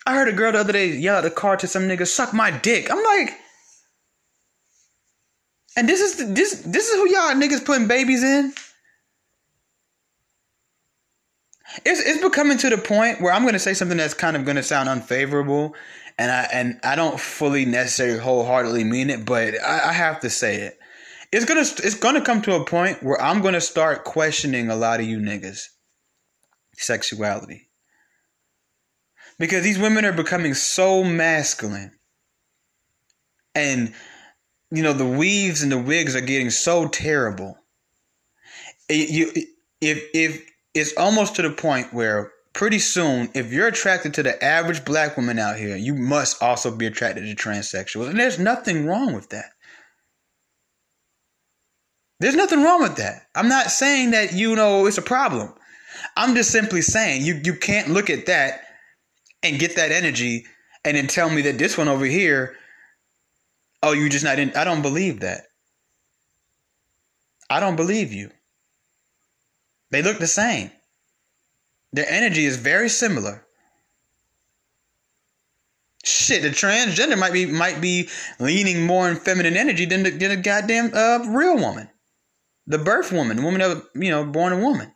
I 0.06 0.16
heard 0.16 0.28
a 0.28 0.34
girl 0.34 0.52
the 0.52 0.60
other 0.60 0.74
day 0.74 0.88
yell 0.88 1.18
at 1.18 1.24
the 1.24 1.32
car 1.32 1.56
to 1.58 1.68
some 1.68 1.84
nigga, 1.84 2.06
"Suck 2.06 2.34
my 2.34 2.52
dick." 2.52 2.92
I'm 2.92 3.04
like, 3.04 3.34
and 5.78 5.88
this 5.88 6.02
is 6.02 6.34
this 6.34 6.62
this 6.66 6.90
is 6.90 6.96
who 6.96 7.10
y'all 7.10 7.36
niggas 7.36 7.64
putting 7.64 7.88
babies 7.88 8.24
in. 8.24 8.54
It's 11.86 12.02
it's 12.02 12.22
becoming 12.22 12.58
to 12.60 12.70
the 12.70 12.78
point 12.78 13.22
where 13.22 13.32
I'm 13.32 13.44
to 13.54 13.60
say 13.60 13.74
something 13.74 13.98
that's 13.98 14.14
kind 14.14 14.36
of 14.36 14.46
to 14.56 14.64
sound 14.64 14.90
unfavorable, 14.90 15.76
and 16.18 16.32
I 16.32 16.48
and 16.52 16.80
I 16.84 16.96
don't 16.96 17.20
fully 17.20 17.66
necessarily 17.66 18.20
wholeheartedly 18.20 18.84
mean 18.84 19.10
it, 19.10 19.26
but 19.26 19.62
I, 19.62 19.90
I 19.90 19.94
have 19.94 20.20
to 20.22 20.30
say 20.30 20.62
it. 20.62 20.78
It's 21.32 21.46
gonna 21.46 21.62
it's 21.62 21.96
gonna 21.96 22.22
come 22.22 22.42
to 22.44 22.56
a 22.56 22.66
point 22.66 23.04
where 23.04 23.22
I'm 23.22 23.42
gonna 23.42 23.62
start 23.62 24.04
questioning 24.04 24.70
a 24.70 24.76
lot 24.76 25.00
of 25.00 25.06
you 25.06 25.20
niggas. 25.20 25.62
Sexuality. 26.76 27.70
Because 29.40 29.64
these 29.64 29.78
women 29.78 30.06
are 30.06 30.14
becoming 30.14 30.54
so 30.54 31.04
masculine. 31.04 31.92
And 33.54 33.94
you 34.72 34.84
know 34.84 34.94
the 34.94 35.06
weaves 35.06 35.62
and 35.62 35.72
the 35.72 35.78
wigs 35.78 36.16
are 36.16 36.22
getting 36.22 36.50
so 36.50 36.88
terrible. 36.88 37.58
It, 38.90 39.10
you 39.10 39.32
if 39.82 40.04
if 40.14 40.50
it's 40.74 40.94
almost 40.98 41.36
to 41.36 41.42
the 41.42 41.52
point 41.52 41.94
where 41.94 42.32
pretty 42.58 42.80
soon 42.80 43.30
if 43.34 43.54
you're 43.54 43.68
attracted 43.68 44.14
to 44.14 44.24
the 44.24 44.44
average 44.44 44.84
black 44.84 45.16
woman 45.16 45.40
out 45.40 45.58
here 45.58 45.78
you 45.78 45.94
must 45.94 46.42
also 46.42 46.76
be 46.76 46.88
attracted 46.88 47.22
to 47.22 47.36
transsexuals 47.36 48.10
and 48.10 48.20
there's 48.20 48.40
nothing 48.40 48.86
wrong 48.86 49.14
with 49.14 49.30
that 49.30 49.52
there's 52.20 52.36
nothing 52.36 52.64
wrong 52.64 52.82
with 52.82 52.98
that 52.98 53.28
i'm 53.36 53.48
not 53.48 53.68
saying 53.68 54.12
that 54.12 54.34
you 54.34 54.56
know 54.56 54.88
it's 54.88 54.98
a 54.98 55.04
problem 55.04 55.54
i'm 56.18 56.36
just 56.36 56.52
simply 56.52 56.82
saying 56.82 57.22
you 57.22 57.40
you 57.46 57.54
can't 57.54 57.90
look 57.90 58.10
at 58.10 58.26
that 58.26 58.62
and 59.44 59.60
get 59.60 59.76
that 59.76 59.92
energy 59.92 60.46
and 60.88 60.96
then 60.96 61.08
tell 61.08 61.30
me 61.30 61.42
that 61.44 61.58
this 61.58 61.78
one 61.78 61.88
over 61.88 62.06
here, 62.06 62.56
oh, 63.84 63.92
you 63.92 64.10
just 64.10 64.24
not 64.24 64.40
in. 64.40 64.56
I 64.56 64.64
don't 64.64 64.82
believe 64.82 65.20
that. 65.20 65.42
I 67.50 67.60
don't 67.60 67.76
believe 67.76 68.14
you. 68.14 68.32
They 69.92 70.02
look 70.02 70.18
the 70.18 70.28
same. 70.28 70.72
Their 71.94 72.10
energy 72.10 72.46
is 72.46 72.58
very 72.58 72.90
similar. 72.90 73.46
Shit, 76.04 76.44
the 76.44 76.50
transgender 76.50 77.18
might 77.18 77.34
be 77.34 77.46
might 77.46 77.82
be 77.82 78.10
leaning 78.40 78.86
more 78.86 79.10
in 79.10 79.18
feminine 79.18 79.58
energy 79.58 79.86
than 79.86 80.04
the, 80.04 80.12
than 80.12 80.32
a 80.32 80.38
goddamn 80.38 80.92
uh, 80.94 81.20
real 81.28 81.58
woman, 81.58 81.90
the 82.66 82.78
birth 82.78 83.12
woman, 83.12 83.38
the 83.38 83.44
woman 83.44 83.62
of 83.62 83.86
you 83.94 84.10
know 84.10 84.26
born 84.26 84.54
a 84.54 84.58
woman. 84.58 84.94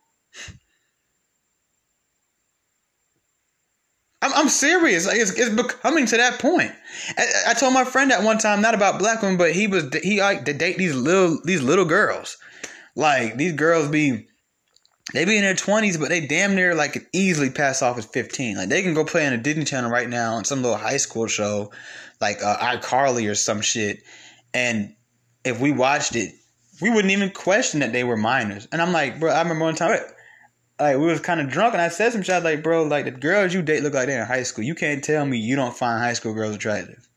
I'm, 4.22 4.34
I'm 4.34 4.50
serious. 4.50 5.08
Like 5.08 5.18
it's, 5.18 5.32
it's 5.32 5.54
becoming 5.54 6.06
to 6.06 6.18
that 6.18 6.40
point. 6.40 6.72
I, 7.18 7.28
I, 7.50 7.54
told 7.56 7.74
my 7.74 7.84
friend 7.84 8.12
at 8.12 8.24
one 8.24 8.38
time, 8.38 8.62
not 8.62 8.76
about 8.76 9.00
black 9.00 9.22
women, 9.22 9.38
but 9.38 9.52
he 9.52 9.68
was 9.68 9.86
he 10.04 10.22
like 10.22 10.46
to 10.46 10.54
date 10.54 10.78
these 10.78 10.96
little 10.96 11.40
these 11.44 11.62
little 11.62 11.86
girls. 11.86 12.38
Like 12.96 13.38
these 13.38 13.54
girls 13.54 13.90
be 13.90 14.28
they 15.14 15.26
be 15.26 15.38
in 15.38 15.44
their 15.44 15.56
twenties, 15.56 15.98
but 15.98 16.10
they 16.10 16.26
damn 16.26 16.56
near 16.56 16.76
like 16.76 16.94
can 16.94 17.06
easily 17.14 17.50
pass 17.50 17.82
off 17.82 17.98
as 17.98 18.06
fifteen. 18.06 18.58
Like 18.58 18.70
they 18.70 18.82
can 18.82 18.94
go 18.94 19.06
play 19.06 19.26
on 19.28 19.34
a 19.34 19.38
Disney 19.38 19.66
Channel 19.66 19.90
right 19.90 20.10
now 20.10 20.36
on 20.36 20.46
some 20.46 20.62
little 20.62 20.78
high 20.78 20.98
school 20.98 21.28
show, 21.28 21.72
like 22.20 22.44
uh, 22.44 22.58
iCarly 22.58 23.30
or 23.30 23.36
some 23.36 23.62
shit. 23.62 24.04
And 24.54 24.96
if 25.44 25.60
we 25.60 25.72
watched 25.72 26.16
it, 26.16 26.34
we 26.82 26.90
wouldn't 26.90 27.12
even 27.12 27.32
question 27.32 27.82
that 27.82 27.94
they 27.94 28.04
were 28.04 28.18
minors. 28.18 28.68
And 28.72 28.82
I'm 28.82 28.92
like, 28.92 29.20
bro, 29.20 29.32
I 29.32 29.42
remember 29.42 29.66
one 29.66 29.76
time 29.76 30.00
like 30.82 30.98
we 30.98 31.06
was 31.06 31.20
kind 31.20 31.40
of 31.40 31.50
drunk, 31.50 31.74
and 31.74 31.82
I 31.82 31.90
said 31.90 32.12
some 32.12 32.24
shit 32.24 32.44
like, 32.44 32.64
"Bro, 32.64 32.84
like 32.84 33.06
the 33.06 33.12
girls 33.12 33.54
you 33.54 33.62
date 33.62 33.84
look 33.84 33.94
like 33.94 34.08
they're 34.08 34.22
in 34.22 34.28
high 34.28 34.44
school. 34.44 34.66
You 34.66 34.76
can't 34.76 35.04
tell 35.04 35.26
me 35.26 35.38
you 35.38 35.56
don't 35.56 35.76
find 35.76 36.02
high 36.02 36.14
school 36.14 36.34
girls 36.34 36.56
attractive." 36.56 37.08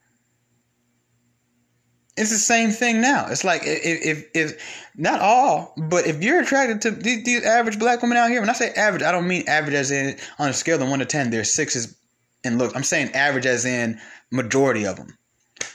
It's 2.16 2.30
the 2.30 2.38
same 2.38 2.70
thing 2.70 3.00
now. 3.00 3.26
It's 3.28 3.44
like 3.44 3.62
if 3.64 4.06
if, 4.06 4.26
if 4.34 4.90
not 4.96 5.20
all, 5.20 5.74
but 5.76 6.06
if 6.06 6.22
you're 6.22 6.40
attracted 6.40 6.82
to 6.82 6.90
these, 6.92 7.24
these, 7.24 7.44
average 7.44 7.78
black 7.78 8.02
women 8.02 8.16
out 8.16 8.30
here, 8.30 8.40
when 8.40 8.50
I 8.50 8.52
say 8.52 8.70
average, 8.70 9.02
I 9.02 9.10
don't 9.10 9.26
mean 9.26 9.48
average 9.48 9.74
as 9.74 9.90
in 9.90 10.16
on 10.38 10.48
a 10.48 10.52
scale 10.52 10.80
of 10.80 10.88
one 10.88 11.00
to 11.00 11.06
ten, 11.06 11.30
there's 11.30 11.52
sixes 11.52 11.96
and 12.44 12.58
look. 12.58 12.76
I'm 12.76 12.84
saying 12.84 13.12
average 13.12 13.46
as 13.46 13.64
in 13.64 14.00
majority 14.30 14.86
of 14.86 14.96
them. 14.96 15.18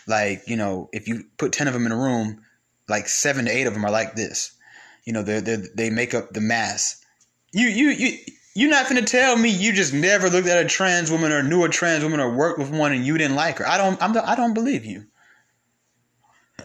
Like 0.07 0.43
you 0.47 0.55
know, 0.55 0.89
if 0.93 1.07
you 1.07 1.25
put 1.37 1.51
ten 1.51 1.67
of 1.67 1.73
them 1.73 1.85
in 1.85 1.91
a 1.91 1.97
room, 1.97 2.41
like 2.87 3.07
seven 3.07 3.45
to 3.45 3.51
eight 3.51 3.67
of 3.67 3.73
them 3.73 3.83
are 3.85 3.91
like 3.91 4.15
this. 4.15 4.55
You 5.03 5.13
know, 5.13 5.23
they 5.23 5.41
they 5.41 5.57
they 5.75 5.89
make 5.89 6.13
up 6.13 6.31
the 6.31 6.41
mass 6.41 6.99
you 7.51 7.67
you 7.67 7.89
you 7.89 8.17
you're 8.55 8.69
not 8.69 8.87
gonna 8.87 9.01
tell 9.01 9.35
me 9.35 9.49
you 9.49 9.73
just 9.73 9.93
never 9.93 10.29
looked 10.29 10.47
at 10.47 10.63
a 10.63 10.67
trans 10.67 11.11
woman 11.11 11.31
or 11.31 11.43
knew 11.43 11.63
a 11.63 11.69
trans 11.69 12.03
woman 12.03 12.19
or 12.19 12.35
worked 12.35 12.59
with 12.59 12.69
one 12.69 12.91
and 12.91 13.05
you 13.05 13.17
didn't 13.17 13.35
like 13.35 13.57
her. 13.57 13.67
I 13.67 13.77
don't 13.77 14.01
I'm 14.01 14.13
the, 14.13 14.27
I 14.27 14.35
don't 14.35 14.53
believe 14.53 14.85
you. 14.85 15.05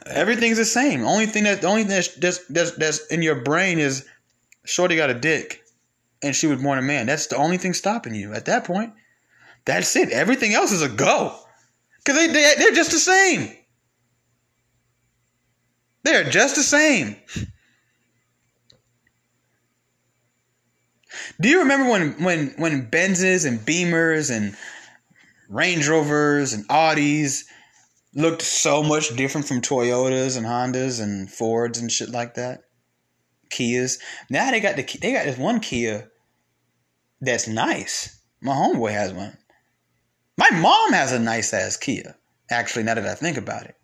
Everything's 0.06 0.58
the 0.58 0.64
same. 0.64 1.04
Only 1.04 1.26
thing 1.26 1.44
that 1.44 1.62
the 1.62 1.66
only 1.66 1.84
thing 1.84 1.92
that's 1.92 2.46
that's 2.48 2.72
that's, 2.72 3.06
in 3.06 3.22
your 3.22 3.36
brain 3.36 3.78
is 3.78 4.06
Shorty 4.64 4.96
got 4.96 5.10
a 5.10 5.14
dick 5.14 5.62
and 6.22 6.34
she 6.34 6.46
was 6.46 6.62
born 6.62 6.78
a 6.78 6.82
man. 6.82 7.06
That's 7.06 7.26
the 7.26 7.36
only 7.36 7.56
thing 7.56 7.72
stopping 7.72 8.14
you 8.14 8.34
at 8.34 8.46
that 8.46 8.64
point. 8.64 8.92
That's 9.64 9.96
it. 9.96 10.10
Everything 10.10 10.52
else 10.52 10.72
is 10.72 10.82
a 10.82 10.88
go. 10.88 11.38
Cause 12.04 12.16
they, 12.16 12.26
they 12.26 12.52
they're 12.58 12.72
just 12.72 12.90
the 12.90 12.98
same. 12.98 13.56
They're 16.02 16.24
just 16.24 16.56
the 16.56 16.62
same. 16.62 17.16
Do 21.40 21.48
you 21.48 21.60
remember 21.60 21.90
when 21.90 22.22
when 22.22 22.54
when 22.58 22.90
Benzes 22.90 23.46
and 23.46 23.58
Beamers 23.58 24.30
and 24.30 24.54
Range 25.48 25.88
Rovers 25.88 26.52
and 26.52 26.68
Audis 26.68 27.44
looked 28.14 28.42
so 28.42 28.82
much 28.82 29.14
different 29.16 29.46
from 29.46 29.60
Toyotas 29.60 30.36
and 30.36 30.46
Hondas 30.46 31.02
and 31.02 31.30
Fords 31.30 31.78
and 31.78 31.90
shit 31.90 32.10
like 32.10 32.34
that? 32.34 32.62
Kias. 33.50 33.98
Now 34.30 34.50
they 34.50 34.60
got 34.60 34.76
the 34.76 34.98
they 35.00 35.12
got 35.12 35.26
this 35.26 35.38
one 35.38 35.60
Kia 35.60 36.10
that's 37.20 37.48
nice. 37.48 38.20
My 38.40 38.52
homeboy 38.52 38.92
has 38.92 39.12
one. 39.12 39.36
My 40.36 40.50
mom 40.50 40.92
has 40.92 41.12
a 41.12 41.18
nice 41.18 41.54
ass 41.54 41.76
Kia. 41.76 42.16
Actually, 42.50 42.82
now 42.84 42.94
that 42.94 43.06
I 43.06 43.14
think 43.14 43.36
about 43.36 43.64
it. 43.64 43.76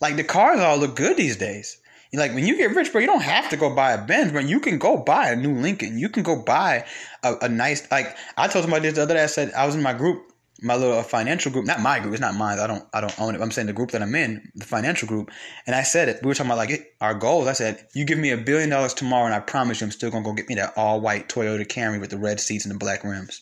Like 0.00 0.16
the 0.16 0.24
cars 0.24 0.60
all 0.60 0.78
look 0.78 0.96
good 0.96 1.16
these 1.16 1.36
days. 1.36 1.78
Like 2.12 2.34
when 2.34 2.46
you 2.46 2.56
get 2.58 2.74
rich, 2.74 2.92
bro, 2.92 3.00
you 3.00 3.06
don't 3.06 3.22
have 3.22 3.48
to 3.50 3.56
go 3.56 3.74
buy 3.74 3.92
a 3.92 4.04
Benz, 4.04 4.32
but 4.32 4.46
You 4.46 4.60
can 4.60 4.78
go 4.78 4.98
buy 4.98 5.30
a 5.30 5.36
new 5.36 5.54
Lincoln. 5.54 5.98
You 5.98 6.10
can 6.10 6.22
go 6.22 6.42
buy 6.42 6.84
a, 7.22 7.36
a 7.42 7.48
nice 7.48 7.90
like 7.90 8.16
I 8.36 8.48
told 8.48 8.64
somebody 8.64 8.88
this 8.88 8.96
the 8.96 9.02
other 9.02 9.14
day. 9.14 9.22
I 9.22 9.26
said 9.26 9.52
I 9.54 9.64
was 9.64 9.74
in 9.74 9.82
my 9.82 9.94
group, 9.94 10.31
my 10.62 10.76
little 10.76 10.98
uh, 10.98 11.02
financial 11.02 11.50
group, 11.50 11.66
not 11.66 11.80
my 11.80 11.98
group. 11.98 12.14
It's 12.14 12.20
not 12.20 12.34
mine. 12.34 12.58
I 12.58 12.66
don't 12.66 12.84
I 12.92 13.00
don't 13.00 13.20
own 13.20 13.34
it. 13.34 13.40
I'm 13.40 13.50
saying 13.50 13.66
the 13.66 13.72
group 13.72 13.90
that 13.90 14.02
I'm 14.02 14.14
in, 14.14 14.50
the 14.54 14.64
financial 14.64 15.08
group. 15.08 15.30
And 15.66 15.74
I 15.74 15.82
said 15.82 16.08
it. 16.08 16.20
We 16.22 16.28
were 16.28 16.34
talking 16.34 16.50
about 16.50 16.58
like 16.58 16.70
it, 16.70 16.94
our 17.00 17.14
goals. 17.14 17.48
I 17.48 17.52
said, 17.52 17.86
you 17.94 18.04
give 18.04 18.18
me 18.18 18.30
a 18.30 18.36
billion 18.36 18.70
dollars 18.70 18.94
tomorrow, 18.94 19.26
and 19.26 19.34
I 19.34 19.40
promise 19.40 19.80
you, 19.80 19.86
I'm 19.86 19.90
still 19.90 20.10
gonna 20.10 20.24
go 20.24 20.32
get 20.32 20.48
me 20.48 20.54
that 20.56 20.72
all 20.76 21.00
white 21.00 21.28
Toyota 21.28 21.66
Camry 21.66 22.00
with 22.00 22.10
the 22.10 22.18
red 22.18 22.40
seats 22.40 22.64
and 22.64 22.74
the 22.74 22.78
black 22.78 23.04
rims. 23.04 23.40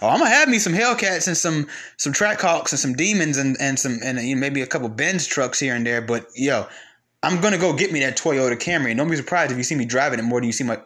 Oh, 0.00 0.08
I'm 0.08 0.18
gonna 0.18 0.30
have 0.30 0.48
me 0.48 0.58
some 0.58 0.72
Hellcats 0.72 1.26
and 1.26 1.36
some 1.36 1.68
some 1.96 2.12
Trackhawks 2.12 2.72
and 2.72 2.78
some 2.78 2.94
Demons 2.94 3.36
and 3.36 3.56
and 3.60 3.78
some 3.78 3.98
and 4.02 4.18
you 4.20 4.34
know, 4.34 4.40
maybe 4.40 4.62
a 4.62 4.66
couple 4.66 4.88
Benz 4.88 5.26
trucks 5.26 5.60
here 5.60 5.74
and 5.74 5.86
there. 5.86 6.00
But 6.00 6.26
yo, 6.34 6.66
I'm 7.22 7.40
gonna 7.40 7.58
go 7.58 7.72
get 7.72 7.92
me 7.92 8.00
that 8.00 8.16
Toyota 8.16 8.56
Camry. 8.56 8.90
And 8.90 8.98
don't 8.98 9.10
be 9.10 9.16
surprised 9.16 9.52
if 9.52 9.58
you 9.58 9.64
see 9.64 9.74
me 9.74 9.84
driving 9.84 10.18
it 10.18 10.22
more 10.22 10.40
than 10.40 10.46
you 10.46 10.52
see 10.52 10.64
my 10.64 10.80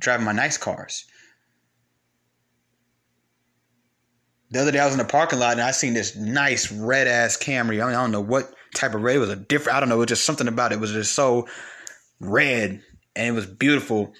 driving 0.00 0.26
my 0.26 0.32
nice 0.32 0.58
cars. 0.58 1.06
The 4.52 4.60
other 4.60 4.70
day 4.70 4.78
I 4.78 4.84
was 4.84 4.94
in 4.94 4.98
the 4.98 5.04
parking 5.04 5.38
lot 5.38 5.52
and 5.52 5.62
I 5.62 5.70
seen 5.70 5.94
this 5.94 6.14
nice 6.14 6.70
red 6.70 7.08
ass 7.08 7.36
Camry. 7.36 7.82
I, 7.82 7.86
mean, 7.86 7.94
I 7.96 8.02
don't 8.02 8.12
know 8.12 8.20
what 8.20 8.52
type 8.74 8.94
of 8.94 9.02
red. 9.02 9.16
It 9.16 9.20
was 9.20 9.30
a 9.30 9.36
different. 9.36 9.76
I 9.76 9.80
don't 9.80 9.88
know. 9.88 9.96
It 9.96 10.00
was 10.00 10.08
just 10.08 10.24
something 10.24 10.46
about 10.46 10.72
it. 10.72 10.76
it 10.76 10.80
was 10.80 10.92
just 10.92 11.14
so 11.14 11.48
red 12.20 12.82
and 13.16 13.26
it 13.26 13.32
was 13.32 13.46
beautiful. 13.46 14.12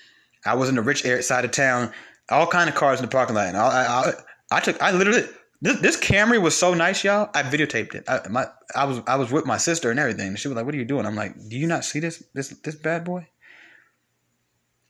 I 0.45 0.55
was 0.55 0.69
in 0.69 0.75
the 0.75 0.83
rich 0.83 1.05
area 1.05 1.23
side 1.23 1.45
of 1.45 1.51
town. 1.51 1.93
All 2.31 2.47
kind 2.47 2.69
of 2.69 2.75
cars 2.75 2.99
in 2.99 3.05
the 3.05 3.11
parking 3.11 3.37
lot. 3.37 3.49
And 3.49 3.57
I, 3.57 3.63
I, 3.63 3.85
I, 3.85 4.13
I 4.53 4.61
took. 4.61 4.81
I 4.83 4.93
literally 4.93 5.29
this, 5.61 5.81
this 5.81 5.97
Camry 5.97 6.41
was 6.41 6.57
so 6.57 6.75
nice, 6.75 7.05
y'all. 7.05 7.31
I 7.35 7.43
videotaped 7.43 7.95
it. 7.95 8.05
I, 8.09 8.27
my, 8.29 8.47
I 8.75 8.85
was 8.85 9.01
I 9.07 9.17
was 9.17 9.31
with 9.31 9.47
my 9.47 9.59
sister 9.59 9.91
and 9.91 10.01
everything. 10.01 10.29
And 10.29 10.39
She 10.39 10.49
was 10.49 10.57
like, 10.57 10.65
"What 10.65 10.75
are 10.75 10.79
you 10.79 10.85
doing?" 10.85 11.07
I'm 11.07 11.15
like, 11.15 11.35
"Do 11.49 11.57
you 11.57 11.67
not 11.67 11.85
see 11.85 12.01
this 12.01 12.23
this 12.35 12.49
this 12.49 12.75
bad 12.75 13.05
boy?" 13.05 13.29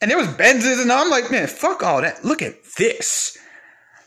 And 0.00 0.10
there 0.10 0.18
was 0.18 0.28
Benzes, 0.28 0.80
and 0.80 0.90
I'm 0.90 1.10
like, 1.10 1.30
"Man, 1.30 1.46
fuck 1.46 1.82
all 1.82 2.00
that. 2.00 2.24
Look 2.24 2.42
at 2.42 2.54
this. 2.78 3.36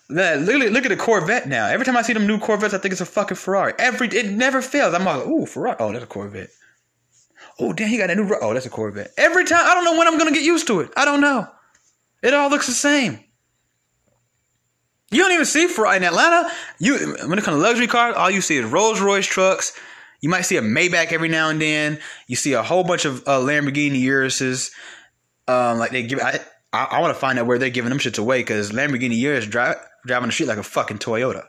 Look, 0.07 0.41
look, 0.41 0.71
look 0.71 0.85
at 0.85 0.89
the 0.89 0.97
Corvette 0.97 1.47
now. 1.47 1.67
Every 1.67 1.85
time 1.85 1.97
I 1.97 2.03
see 2.03 2.13
them 2.13 2.27
new 2.27 2.37
Corvettes, 2.37 2.73
I 2.73 2.77
think 2.77 2.91
it's 2.91 3.01
a 3.01 3.05
fucking 3.05 3.37
Ferrari. 3.37 3.73
Every 3.79 4.07
it 4.09 4.27
never 4.27 4.61
fails. 4.61 4.93
I'm 4.93 5.03
like, 5.03 5.25
ooh, 5.25 5.45
Ferrari. 5.45 5.77
Oh, 5.79 5.91
that's 5.91 6.03
a 6.03 6.07
Corvette. 6.07 6.49
Oh, 7.59 7.73
damn, 7.73 7.87
he 7.87 7.97
got 7.97 8.11
a 8.11 8.15
new. 8.15 8.35
Oh, 8.41 8.53
that's 8.53 8.65
a 8.65 8.69
Corvette. 8.69 9.11
Every 9.17 9.45
time, 9.45 9.65
I 9.65 9.73
don't 9.73 9.83
know 9.83 9.97
when 9.97 10.07
I'm 10.07 10.17
gonna 10.17 10.31
get 10.31 10.43
used 10.43 10.67
to 10.67 10.81
it. 10.81 10.91
I 10.95 11.05
don't 11.05 11.21
know. 11.21 11.47
It 12.21 12.33
all 12.33 12.49
looks 12.49 12.67
the 12.67 12.73
same. 12.73 13.19
You 15.11 15.19
don't 15.19 15.31
even 15.31 15.45
see 15.45 15.67
Ferrari 15.67 15.97
in 15.97 16.03
Atlanta. 16.03 16.51
You 16.79 17.15
when 17.25 17.39
it 17.39 17.43
comes 17.43 17.57
to 17.57 17.63
luxury 17.63 17.87
cars, 17.87 18.15
all 18.15 18.29
you 18.29 18.41
see 18.41 18.57
is 18.57 18.65
Rolls 18.65 18.99
Royce 18.99 19.25
trucks. 19.25 19.73
You 20.21 20.29
might 20.29 20.41
see 20.41 20.57
a 20.57 20.61
Maybach 20.61 21.11
every 21.11 21.29
now 21.29 21.49
and 21.49 21.61
then. 21.61 21.99
You 22.27 22.35
see 22.35 22.53
a 22.53 22.63
whole 22.63 22.83
bunch 22.83 23.05
of 23.05 23.21
uh, 23.27 23.39
Lamborghini 23.39 24.01
Uruses. 24.01 24.71
Um, 25.47 25.79
like 25.79 25.91
they 25.91 26.03
give. 26.03 26.19
I 26.19 26.39
I, 26.73 26.87
I 26.91 26.99
want 26.99 27.13
to 27.13 27.19
find 27.19 27.39
out 27.39 27.45
where 27.47 27.57
they're 27.57 27.69
giving 27.69 27.89
them 27.89 27.99
shits 27.99 28.19
away 28.19 28.39
because 28.39 28.71
Lamborghini 28.71 29.17
Urus 29.17 29.47
drive 29.47 29.77
driving 30.05 30.27
the 30.27 30.33
street 30.33 30.47
like 30.47 30.57
a 30.57 30.63
fucking 30.63 30.99
Toyota. 30.99 31.45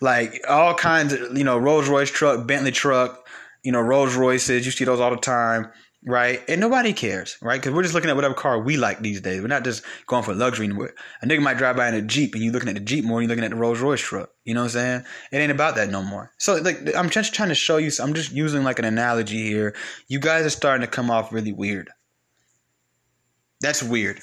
Like 0.00 0.40
all 0.48 0.74
kinds 0.74 1.12
of 1.12 1.36
you 1.36 1.44
know 1.44 1.58
Rolls 1.58 1.88
Royce 1.88 2.10
truck, 2.10 2.46
Bentley 2.46 2.72
truck, 2.72 3.26
you 3.62 3.72
know 3.72 3.80
Rolls 3.80 4.16
Royces. 4.16 4.64
You 4.64 4.72
see 4.72 4.84
those 4.84 5.00
all 5.00 5.10
the 5.10 5.16
time 5.16 5.70
right? 6.04 6.42
And 6.48 6.60
nobody 6.60 6.92
cares, 6.92 7.36
right? 7.42 7.60
Because 7.60 7.74
we're 7.74 7.82
just 7.82 7.94
looking 7.94 8.10
at 8.10 8.16
whatever 8.16 8.34
car 8.34 8.58
we 8.60 8.76
like 8.76 9.00
these 9.00 9.20
days. 9.20 9.40
We're 9.40 9.48
not 9.48 9.64
just 9.64 9.82
going 10.06 10.22
for 10.22 10.34
luxury. 10.34 10.66
A 10.66 11.26
nigga 11.26 11.42
might 11.42 11.58
drive 11.58 11.76
by 11.76 11.88
in 11.88 11.94
a 11.94 12.02
Jeep 12.02 12.34
and 12.34 12.42
you're 12.42 12.52
looking 12.52 12.68
at 12.68 12.74
the 12.74 12.80
Jeep 12.80 13.04
more 13.04 13.20
than 13.20 13.28
you're 13.28 13.36
looking 13.36 13.44
at 13.44 13.50
the 13.50 13.56
Rolls 13.56 13.80
Royce 13.80 14.00
truck. 14.00 14.30
You 14.44 14.54
know 14.54 14.60
what 14.60 14.66
I'm 14.66 14.70
saying? 14.70 15.04
It 15.32 15.38
ain't 15.38 15.52
about 15.52 15.76
that 15.76 15.90
no 15.90 16.02
more. 16.02 16.30
So 16.38 16.56
like 16.56 16.94
I'm 16.96 17.10
just 17.10 17.34
trying 17.34 17.48
to 17.48 17.54
show 17.54 17.78
you. 17.78 17.90
I'm 18.00 18.14
just 18.14 18.32
using 18.32 18.64
like 18.64 18.78
an 18.78 18.84
analogy 18.84 19.46
here. 19.48 19.74
You 20.08 20.20
guys 20.20 20.46
are 20.46 20.50
starting 20.50 20.86
to 20.86 20.90
come 20.90 21.10
off 21.10 21.32
really 21.32 21.52
weird. 21.52 21.90
That's 23.60 23.82
weird. 23.82 24.20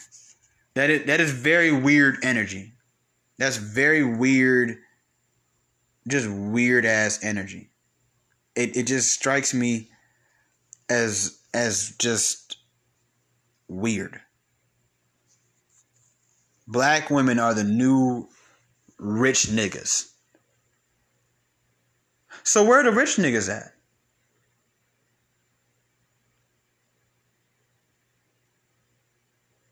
That 0.76 0.90
is 0.90 1.06
that 1.06 1.20
is 1.20 1.32
very 1.32 1.72
weird 1.72 2.18
energy. 2.24 2.74
That's 3.38 3.58
very 3.58 4.04
weird. 4.04 4.78
Just 6.08 6.30
weird 6.30 6.86
ass 6.86 7.24
energy. 7.24 7.72
It 8.56 8.78
it 8.78 8.84
just 8.88 9.12
strikes 9.12 9.54
me 9.54 9.90
as 10.90 11.40
as 11.54 11.96
just 12.00 12.58
weird. 13.68 14.22
Black 16.68 17.10
women 17.10 17.40
are 17.40 17.54
the 17.54 17.64
new 17.64 18.28
rich 18.98 19.48
niggas. 19.48 20.12
So 22.44 22.64
where 22.64 22.80
are 22.80 22.84
the 22.84 22.92
rich 22.92 23.18
niggas 23.18 23.50
at? 23.50 23.74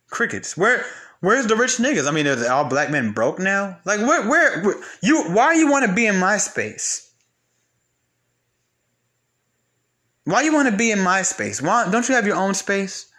Crickets. 0.10 0.56
Where 0.56 0.86
where's 1.24 1.48
the 1.48 1.56
rich 1.56 1.78
niggas? 1.78 2.06
I 2.06 2.12
mean, 2.12 2.28
are 2.28 2.52
all 2.52 2.66
black 2.66 2.92
men 2.92 3.14
broke 3.14 3.40
now? 3.40 3.80
Like 3.86 4.02
where 4.02 4.28
where, 4.28 4.62
where 4.62 4.76
you 5.02 5.24
why 5.32 5.54
you 5.54 5.72
want 5.72 5.86
to 5.86 5.94
be 5.94 6.06
in 6.06 6.20
my 6.20 6.38
space? 6.38 7.12
Why 10.26 10.42
you 10.42 10.54
want 10.54 10.70
to 10.70 10.76
be 10.76 10.92
in 10.92 11.00
my 11.00 11.22
space? 11.22 11.62
Why 11.62 11.90
don't 11.90 12.08
you 12.08 12.16
have 12.16 12.28
your 12.28 12.36
own 12.36 12.54
space? 12.54 13.10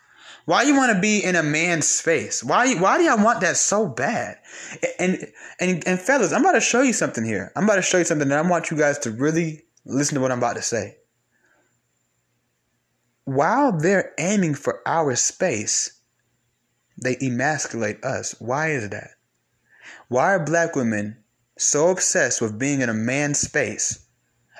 Why 0.44 0.62
you 0.64 0.76
want 0.76 0.92
to 0.92 1.00
be 1.00 1.24
in 1.24 1.34
a 1.34 1.42
man's 1.42 1.88
space? 1.88 2.44
Why 2.44 2.74
why 2.74 2.98
do 2.98 3.04
y'all 3.04 3.24
want 3.24 3.40
that 3.40 3.56
so 3.56 3.88
bad? 3.88 4.36
And 4.98 5.26
and 5.58 5.82
and 5.88 5.98
fellas, 5.98 6.32
I'm 6.32 6.42
about 6.42 6.52
to 6.52 6.60
show 6.60 6.82
you 6.82 6.92
something 6.92 7.24
here. 7.24 7.52
I'm 7.56 7.64
about 7.64 7.76
to 7.76 7.82
show 7.82 7.98
you 7.98 8.04
something 8.04 8.28
that 8.28 8.44
I 8.44 8.48
want 8.48 8.70
you 8.70 8.76
guys 8.76 8.98
to 9.00 9.10
really 9.10 9.62
listen 9.86 10.16
to 10.16 10.20
what 10.20 10.30
I'm 10.30 10.38
about 10.38 10.56
to 10.56 10.62
say. 10.62 10.98
While 13.24 13.72
they're 13.72 14.12
aiming 14.18 14.54
for 14.54 14.82
our 14.86 15.16
space, 15.16 15.93
they 16.96 17.16
emasculate 17.20 18.04
us. 18.04 18.34
Why 18.38 18.70
is 18.70 18.88
that? 18.90 19.10
Why 20.08 20.34
are 20.34 20.44
black 20.44 20.76
women 20.76 21.16
so 21.58 21.90
obsessed 21.90 22.40
with 22.40 22.58
being 22.58 22.80
in 22.80 22.88
a 22.88 22.94
man's 22.94 23.38
space 23.38 24.04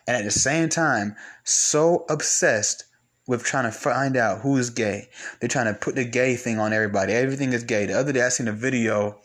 and 0.07 0.17
at 0.17 0.25
the 0.25 0.31
same 0.31 0.69
time 0.69 1.17
so 1.45 2.05
obsessed 2.09 2.85
with 3.26 3.43
trying 3.43 3.64
to 3.64 3.73
find 3.73 4.16
out 4.16 4.40
who 4.40 4.57
is 4.59 4.70
gay. 4.70 5.09
They're 5.40 5.49
trying 5.49 5.73
to 5.73 5.79
put 5.79 5.94
the 5.94 6.05
gay 6.05 6.37
thing 6.37 6.59
on 6.59 6.73
everybody. 6.73 7.14
Everything 7.14 7.53
is 7.53 7.64
gay. 7.64 7.87
The 7.87 7.99
other 7.99 8.12
day 8.12 8.23
I 8.23 8.29
seen 8.29 8.49
a 8.49 8.53
video. 8.53 9.18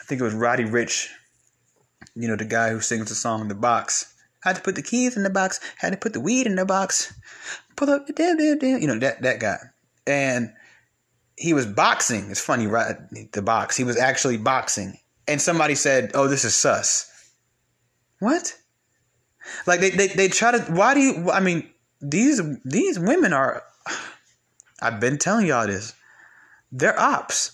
I 0.00 0.04
think 0.04 0.20
it 0.20 0.24
was 0.24 0.34
Roddy 0.34 0.64
Ricch, 0.64 1.08
You 2.14 2.28
know 2.28 2.36
the 2.36 2.44
guy 2.44 2.70
who 2.70 2.80
sings 2.80 3.08
the 3.08 3.14
song 3.14 3.48
the 3.48 3.54
box. 3.54 4.14
Had 4.42 4.56
to 4.56 4.62
put 4.62 4.74
the 4.74 4.82
keys 4.82 5.16
in 5.16 5.22
the 5.22 5.30
box. 5.30 5.60
Had 5.78 5.92
to 5.92 5.98
put 5.98 6.12
the 6.12 6.20
weed 6.20 6.46
in 6.46 6.56
the 6.56 6.64
box. 6.64 7.12
Pull 7.76 7.90
up. 7.90 8.06
You 8.08 8.86
know 8.86 8.98
that 8.98 9.22
that 9.22 9.40
guy. 9.40 9.58
And 10.06 10.52
he 11.38 11.52
was 11.52 11.66
boxing. 11.66 12.30
It's 12.30 12.40
funny, 12.40 12.66
right? 12.66 12.96
The 13.32 13.42
box. 13.42 13.76
He 13.76 13.84
was 13.84 13.96
actually 13.96 14.38
boxing. 14.38 14.98
And 15.26 15.40
somebody 15.40 15.74
said, 15.74 16.10
"Oh, 16.14 16.26
this 16.26 16.44
is 16.44 16.54
sus." 16.54 17.10
What? 18.18 18.56
Like 19.66 19.80
they, 19.80 19.90
they, 19.90 20.08
they 20.08 20.28
try 20.28 20.52
to. 20.52 20.72
Why 20.72 20.94
do 20.94 21.00
you? 21.00 21.30
I 21.30 21.40
mean, 21.40 21.68
these 22.00 22.40
these 22.64 22.98
women 22.98 23.32
are. 23.32 23.62
I've 24.82 25.00
been 25.00 25.18
telling 25.18 25.46
y'all 25.46 25.66
this. 25.66 25.94
They're 26.70 26.98
ops. 26.98 27.52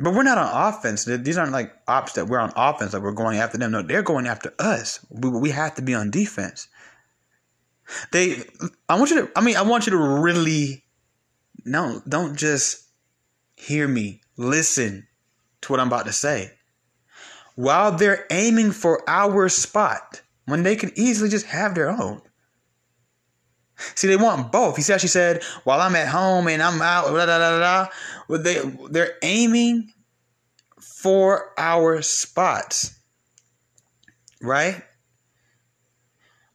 But 0.00 0.14
we're 0.14 0.22
not 0.22 0.38
on 0.38 0.72
offense. 0.72 1.04
These 1.04 1.38
aren't 1.38 1.50
like 1.50 1.74
ops 1.88 2.12
that 2.12 2.28
we're 2.28 2.38
on 2.38 2.52
offense 2.54 2.92
that 2.92 3.02
we're 3.02 3.10
going 3.10 3.38
after 3.38 3.58
them. 3.58 3.72
No, 3.72 3.82
they're 3.82 4.02
going 4.02 4.28
after 4.28 4.54
us. 4.60 5.04
We, 5.10 5.28
we 5.30 5.50
have 5.50 5.74
to 5.74 5.82
be 5.82 5.94
on 5.94 6.10
defense. 6.12 6.68
They, 8.12 8.42
I 8.88 8.98
want 8.98 9.10
you 9.10 9.22
to. 9.22 9.30
I 9.34 9.40
mean, 9.40 9.56
I 9.56 9.62
want 9.62 9.86
you 9.86 9.92
to 9.92 9.98
really, 9.98 10.84
no, 11.64 12.02
don't 12.08 12.36
just 12.36 12.88
hear 13.56 13.88
me. 13.88 14.20
Listen 14.36 15.06
to 15.62 15.72
what 15.72 15.80
I'm 15.80 15.88
about 15.88 16.06
to 16.06 16.12
say 16.12 16.52
while 17.58 17.90
they're 17.90 18.24
aiming 18.30 18.70
for 18.70 19.02
our 19.10 19.48
spot 19.48 20.22
when 20.46 20.62
they 20.62 20.76
can 20.76 20.92
easily 20.94 21.28
just 21.28 21.46
have 21.46 21.74
their 21.74 21.90
own. 21.90 22.22
See, 23.96 24.06
they 24.06 24.14
want 24.14 24.52
both. 24.52 24.76
He 24.76 24.92
actually 24.92 25.08
said, 25.08 25.42
while 25.64 25.80
I'm 25.80 25.96
at 25.96 26.06
home 26.06 26.46
and 26.46 26.62
I'm 26.62 26.80
out, 26.80 27.08
blah, 27.08 27.26
blah, 27.26 27.58
blah, 27.58 27.88
blah, 28.28 28.38
they, 28.38 28.60
they're 28.90 29.16
aiming 29.24 29.92
for 30.80 31.52
our 31.58 32.00
spots, 32.00 32.96
right? 34.40 34.80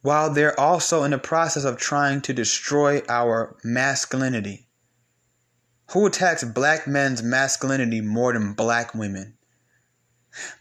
While 0.04 0.34
they're 0.34 0.60
also 0.60 1.04
in 1.04 1.12
the 1.12 1.18
process 1.18 1.64
of 1.64 1.78
trying 1.78 2.22
to 2.24 2.34
destroy 2.34 3.02
our 3.08 3.56
masculinity. 3.64 4.68
Who 5.92 6.06
attacks 6.06 6.44
black 6.44 6.88
men's 6.88 7.24
masculinity 7.24 8.02
more 8.02 8.34
than 8.34 8.54
black 8.54 8.94
women? 8.94 9.38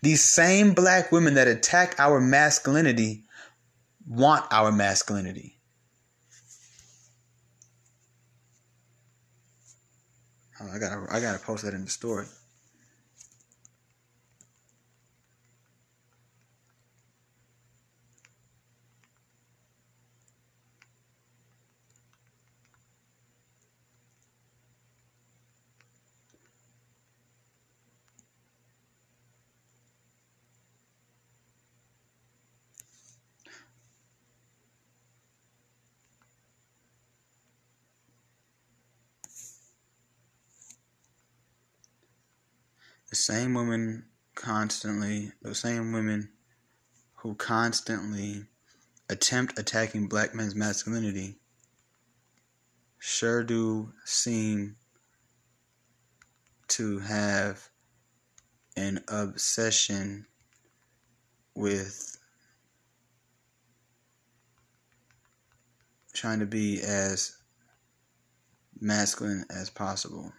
These 0.01 0.23
same 0.23 0.75
black 0.75 1.11
women 1.11 1.35
that 1.35 1.49
attack 1.49 1.97
our 1.99 2.21
masculinity 2.21 3.25
want 4.07 4.47
our 4.53 4.71
masculinity. 4.71 5.59
Oh, 10.61 10.69
I 10.73 10.79
gotta 10.79 11.07
I 11.11 11.21
gotta 11.21 11.41
post 11.41 11.65
that 11.65 11.75
in 11.75 11.85
the 11.85 11.91
story. 11.91 12.27
The 43.13 43.17
same 43.17 43.53
women 43.53 44.07
constantly, 44.35 45.31
the 45.43 45.55
same 45.55 45.93
women 45.93 46.31
who 47.17 47.35
constantly 47.35 48.43
attempt 49.11 49.59
attacking 49.59 50.07
black 50.07 50.35
men's 50.35 50.55
masculinity 50.55 51.37
sure 52.99 53.45
do 53.45 53.93
seem 54.07 54.77
to 56.69 57.01
have 57.01 57.69
an 58.79 58.99
obsession 59.09 60.25
with 61.55 62.17
trying 66.15 66.39
to 66.39 66.47
be 66.47 66.81
as 66.81 67.37
masculine 68.81 69.45
as 69.51 69.69
possible. 69.69 70.33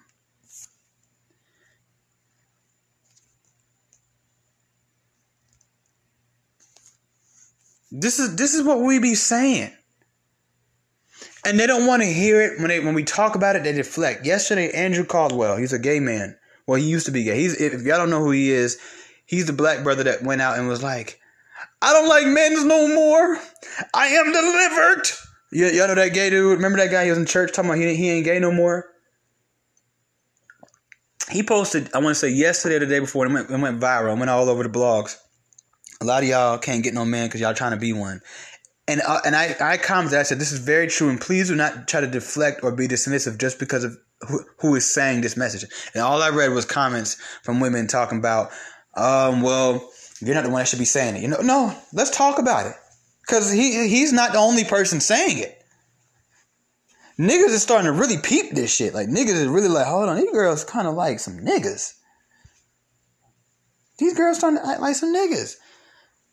This 7.93 8.19
is 8.19 8.35
this 8.37 8.55
is 8.55 8.63
what 8.63 8.81
we 8.81 8.99
be 8.99 9.15
saying. 9.15 9.71
and 11.45 11.59
they 11.59 11.67
don't 11.67 11.87
want 11.87 12.01
to 12.01 12.07
hear 12.07 12.41
it 12.41 12.59
when 12.59 12.69
they 12.69 12.79
when 12.79 12.93
we 12.93 13.03
talk 13.03 13.35
about 13.35 13.55
it. 13.55 13.63
They 13.63 13.73
deflect. 13.73 14.25
Yesterday, 14.25 14.71
Andrew 14.71 15.05
Caldwell, 15.05 15.57
he's 15.57 15.73
a 15.73 15.79
gay 15.79 15.99
man. 15.99 16.37
Well, 16.67 16.79
he 16.79 16.87
used 16.87 17.07
to 17.07 17.11
be 17.11 17.23
gay. 17.23 17.39
He's 17.39 17.59
if 17.59 17.81
y'all 17.83 17.97
don't 17.97 18.09
know 18.09 18.23
who 18.23 18.31
he 18.31 18.51
is, 18.51 18.79
he's 19.25 19.47
the 19.47 19.53
black 19.53 19.83
brother 19.83 20.03
that 20.03 20.23
went 20.23 20.41
out 20.41 20.57
and 20.57 20.67
was 20.67 20.83
like, 20.83 21.19
"I 21.81 21.93
don't 21.93 22.07
like 22.09 22.27
men's 22.27 22.63
no 22.65 22.87
more. 22.93 23.37
I 23.93 24.07
am 24.07 24.31
delivered." 24.31 25.07
Y- 25.51 25.71
y'all 25.77 25.87
know 25.87 25.95
that 25.95 26.13
gay 26.13 26.29
dude? 26.29 26.57
Remember 26.57 26.77
that 26.79 26.91
guy? 26.91 27.03
He 27.05 27.09
was 27.09 27.19
in 27.19 27.25
church 27.25 27.51
talking 27.53 27.71
about 27.71 27.79
he 27.79 27.95
he 27.95 28.09
ain't 28.11 28.25
gay 28.25 28.39
no 28.39 28.51
more. 28.51 28.87
He 31.31 31.43
posted, 31.43 31.89
I 31.93 31.99
want 31.99 32.09
to 32.09 32.15
say 32.15 32.29
yesterday 32.29 32.75
or 32.75 32.79
the 32.79 32.85
day 32.87 32.99
before, 32.99 33.25
it 33.25 33.31
went, 33.31 33.49
it 33.49 33.59
went 33.59 33.79
viral, 33.79 34.15
it 34.15 34.19
went 34.19 34.29
all 34.29 34.49
over 34.49 34.63
the 34.63 34.69
blogs. 34.69 35.17
A 36.03 36.05
lot 36.05 36.21
of 36.21 36.27
y'all 36.27 36.57
can't 36.57 36.83
get 36.83 36.93
no 36.93 37.05
man 37.05 37.27
because 37.27 37.39
y'all 37.39 37.53
trying 37.53 37.71
to 37.71 37.77
be 37.77 37.93
one. 37.93 38.19
And 38.89 39.01
uh, 39.07 39.21
and 39.25 39.37
I, 39.37 39.55
I 39.61 39.77
commented, 39.77 40.19
I 40.19 40.23
said, 40.23 40.37
this 40.37 40.51
is 40.51 40.59
very 40.59 40.87
true, 40.87 41.07
and 41.09 41.19
please 41.19 41.47
do 41.47 41.55
not 41.55 41.87
try 41.87 42.01
to 42.01 42.07
deflect 42.07 42.61
or 42.61 42.73
be 42.73 42.89
dismissive 42.89 43.37
just 43.37 43.57
because 43.57 43.85
of 43.85 43.97
who, 44.27 44.43
who 44.59 44.75
is 44.75 44.93
saying 44.93 45.21
this 45.21 45.37
message. 45.37 45.63
And 45.93 46.03
all 46.03 46.21
I 46.21 46.29
read 46.29 46.51
was 46.51 46.65
comments 46.65 47.15
from 47.43 47.61
women 47.61 47.87
talking 47.87 48.19
about, 48.19 48.51
um, 48.95 49.41
well, 49.41 49.89
you're 50.19 50.35
not 50.35 50.43
the 50.43 50.49
one 50.49 50.59
that 50.59 50.67
should 50.67 50.79
be 50.79 50.85
saying 50.85 51.15
it. 51.15 51.21
You 51.21 51.29
know, 51.29 51.41
no, 51.41 51.73
let's 51.93 52.09
talk 52.09 52.37
about 52.37 52.65
it. 52.65 52.73
Because 53.21 53.49
he 53.49 53.87
he's 53.87 54.11
not 54.11 54.33
the 54.33 54.39
only 54.39 54.65
person 54.65 54.99
saying 54.99 55.37
it. 55.37 55.57
Niggas 57.17 57.53
is 57.53 57.61
starting 57.61 57.85
to 57.85 57.97
really 57.97 58.17
peep 58.17 58.51
this 58.51 58.75
shit. 58.75 58.93
Like 58.93 59.07
niggas 59.07 59.29
is 59.29 59.47
really 59.47 59.69
like, 59.69 59.85
hold 59.85 60.09
on, 60.09 60.17
these 60.17 60.31
girls 60.33 60.65
kind 60.65 60.85
of 60.85 60.95
like 60.95 61.19
some 61.19 61.39
niggas. 61.39 61.93
These 63.99 64.15
girls 64.15 64.39
starting 64.39 64.59
to 64.59 64.67
act 64.67 64.81
like 64.81 64.95
some 64.95 65.15
niggas. 65.15 65.55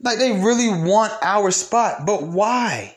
Like 0.01 0.19
they 0.19 0.33
really 0.33 0.69
want 0.69 1.13
our 1.23 1.51
spot, 1.51 2.07
but 2.07 2.23
why? 2.23 2.97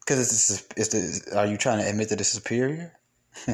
Because 0.00 0.18
it's 0.20 0.66
it's 0.76 0.88
the. 0.88 1.38
Are 1.38 1.46
you 1.46 1.56
trying 1.56 1.78
to 1.78 1.88
admit 1.88 2.08
that 2.08 2.20
it's 2.20 2.30
superior? 2.30 2.92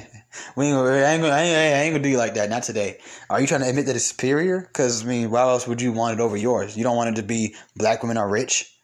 we 0.57 0.67
ain't 0.67 0.77
I 0.77 1.13
ain't 1.13 1.25
I 1.25 1.43
ain't, 1.43 1.57
I 1.57 1.83
ain't 1.83 1.95
gonna 1.95 2.03
do 2.03 2.09
you 2.09 2.17
like 2.17 2.35
that. 2.35 2.49
Not 2.49 2.63
today. 2.63 2.99
Are 3.29 3.41
you 3.41 3.47
trying 3.47 3.61
to 3.61 3.69
admit 3.69 3.87
that 3.87 3.97
it's 3.97 4.07
superior? 4.07 4.63
Because 4.63 5.05
I 5.05 5.09
mean, 5.09 5.31
why 5.31 5.43
else 5.43 5.69
would 5.69 5.83
you 5.83 5.93
want 5.93 6.19
it 6.19 6.23
over 6.23 6.37
yours? 6.37 6.77
You 6.77 6.83
don't 6.83 6.97
want 6.97 7.11
it 7.11 7.21
to 7.21 7.27
be 7.27 7.55
black 7.77 8.03
women 8.03 8.17
are 8.17 8.29
rich. 8.29 8.75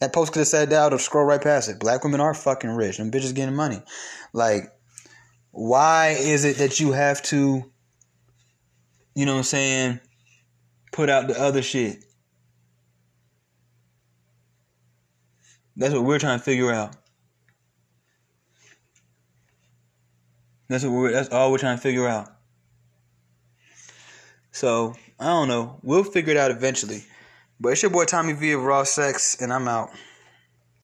That 0.00 0.14
post 0.14 0.32
could 0.32 0.40
have 0.40 0.48
said 0.48 0.70
that 0.70 0.92
or 0.92 0.98
scroll 0.98 1.26
right 1.26 1.42
past 1.42 1.68
it. 1.68 1.78
Black 1.78 2.04
women 2.04 2.20
are 2.20 2.32
fucking 2.32 2.70
rich. 2.70 2.98
and 2.98 3.12
bitches 3.12 3.34
getting 3.34 3.54
money. 3.54 3.82
Like, 4.32 4.72
why 5.50 6.16
is 6.18 6.44
it 6.44 6.56
that 6.56 6.80
you 6.80 6.92
have 6.92 7.22
to, 7.24 7.70
you 9.14 9.26
know 9.26 9.32
what 9.32 9.38
I'm 9.38 9.44
saying, 9.44 10.00
put 10.92 11.08
out 11.08 11.28
the 11.28 11.40
other 11.40 11.62
shit? 11.62 12.04
That's 15.76 15.94
what 15.94 16.04
we're 16.04 16.18
trying 16.18 16.38
to 16.38 16.44
figure 16.44 16.72
out. 16.72 16.94
That's 20.68 20.84
what 20.84 20.92
we're. 20.92 21.12
That's 21.12 21.30
all 21.30 21.50
we're 21.50 21.58
trying 21.58 21.76
to 21.76 21.82
figure 21.82 22.06
out. 22.06 22.28
So 24.52 24.94
I 25.18 25.26
don't 25.26 25.48
know. 25.48 25.80
We'll 25.82 26.04
figure 26.04 26.32
it 26.32 26.36
out 26.36 26.50
eventually. 26.50 27.04
But 27.58 27.70
it's 27.70 27.82
your 27.82 27.90
boy 27.90 28.04
Tommy 28.04 28.34
V 28.34 28.52
of 28.52 28.62
Raw 28.62 28.84
Sex, 28.84 29.40
and 29.40 29.52
I'm 29.52 29.68
out. 29.68 29.90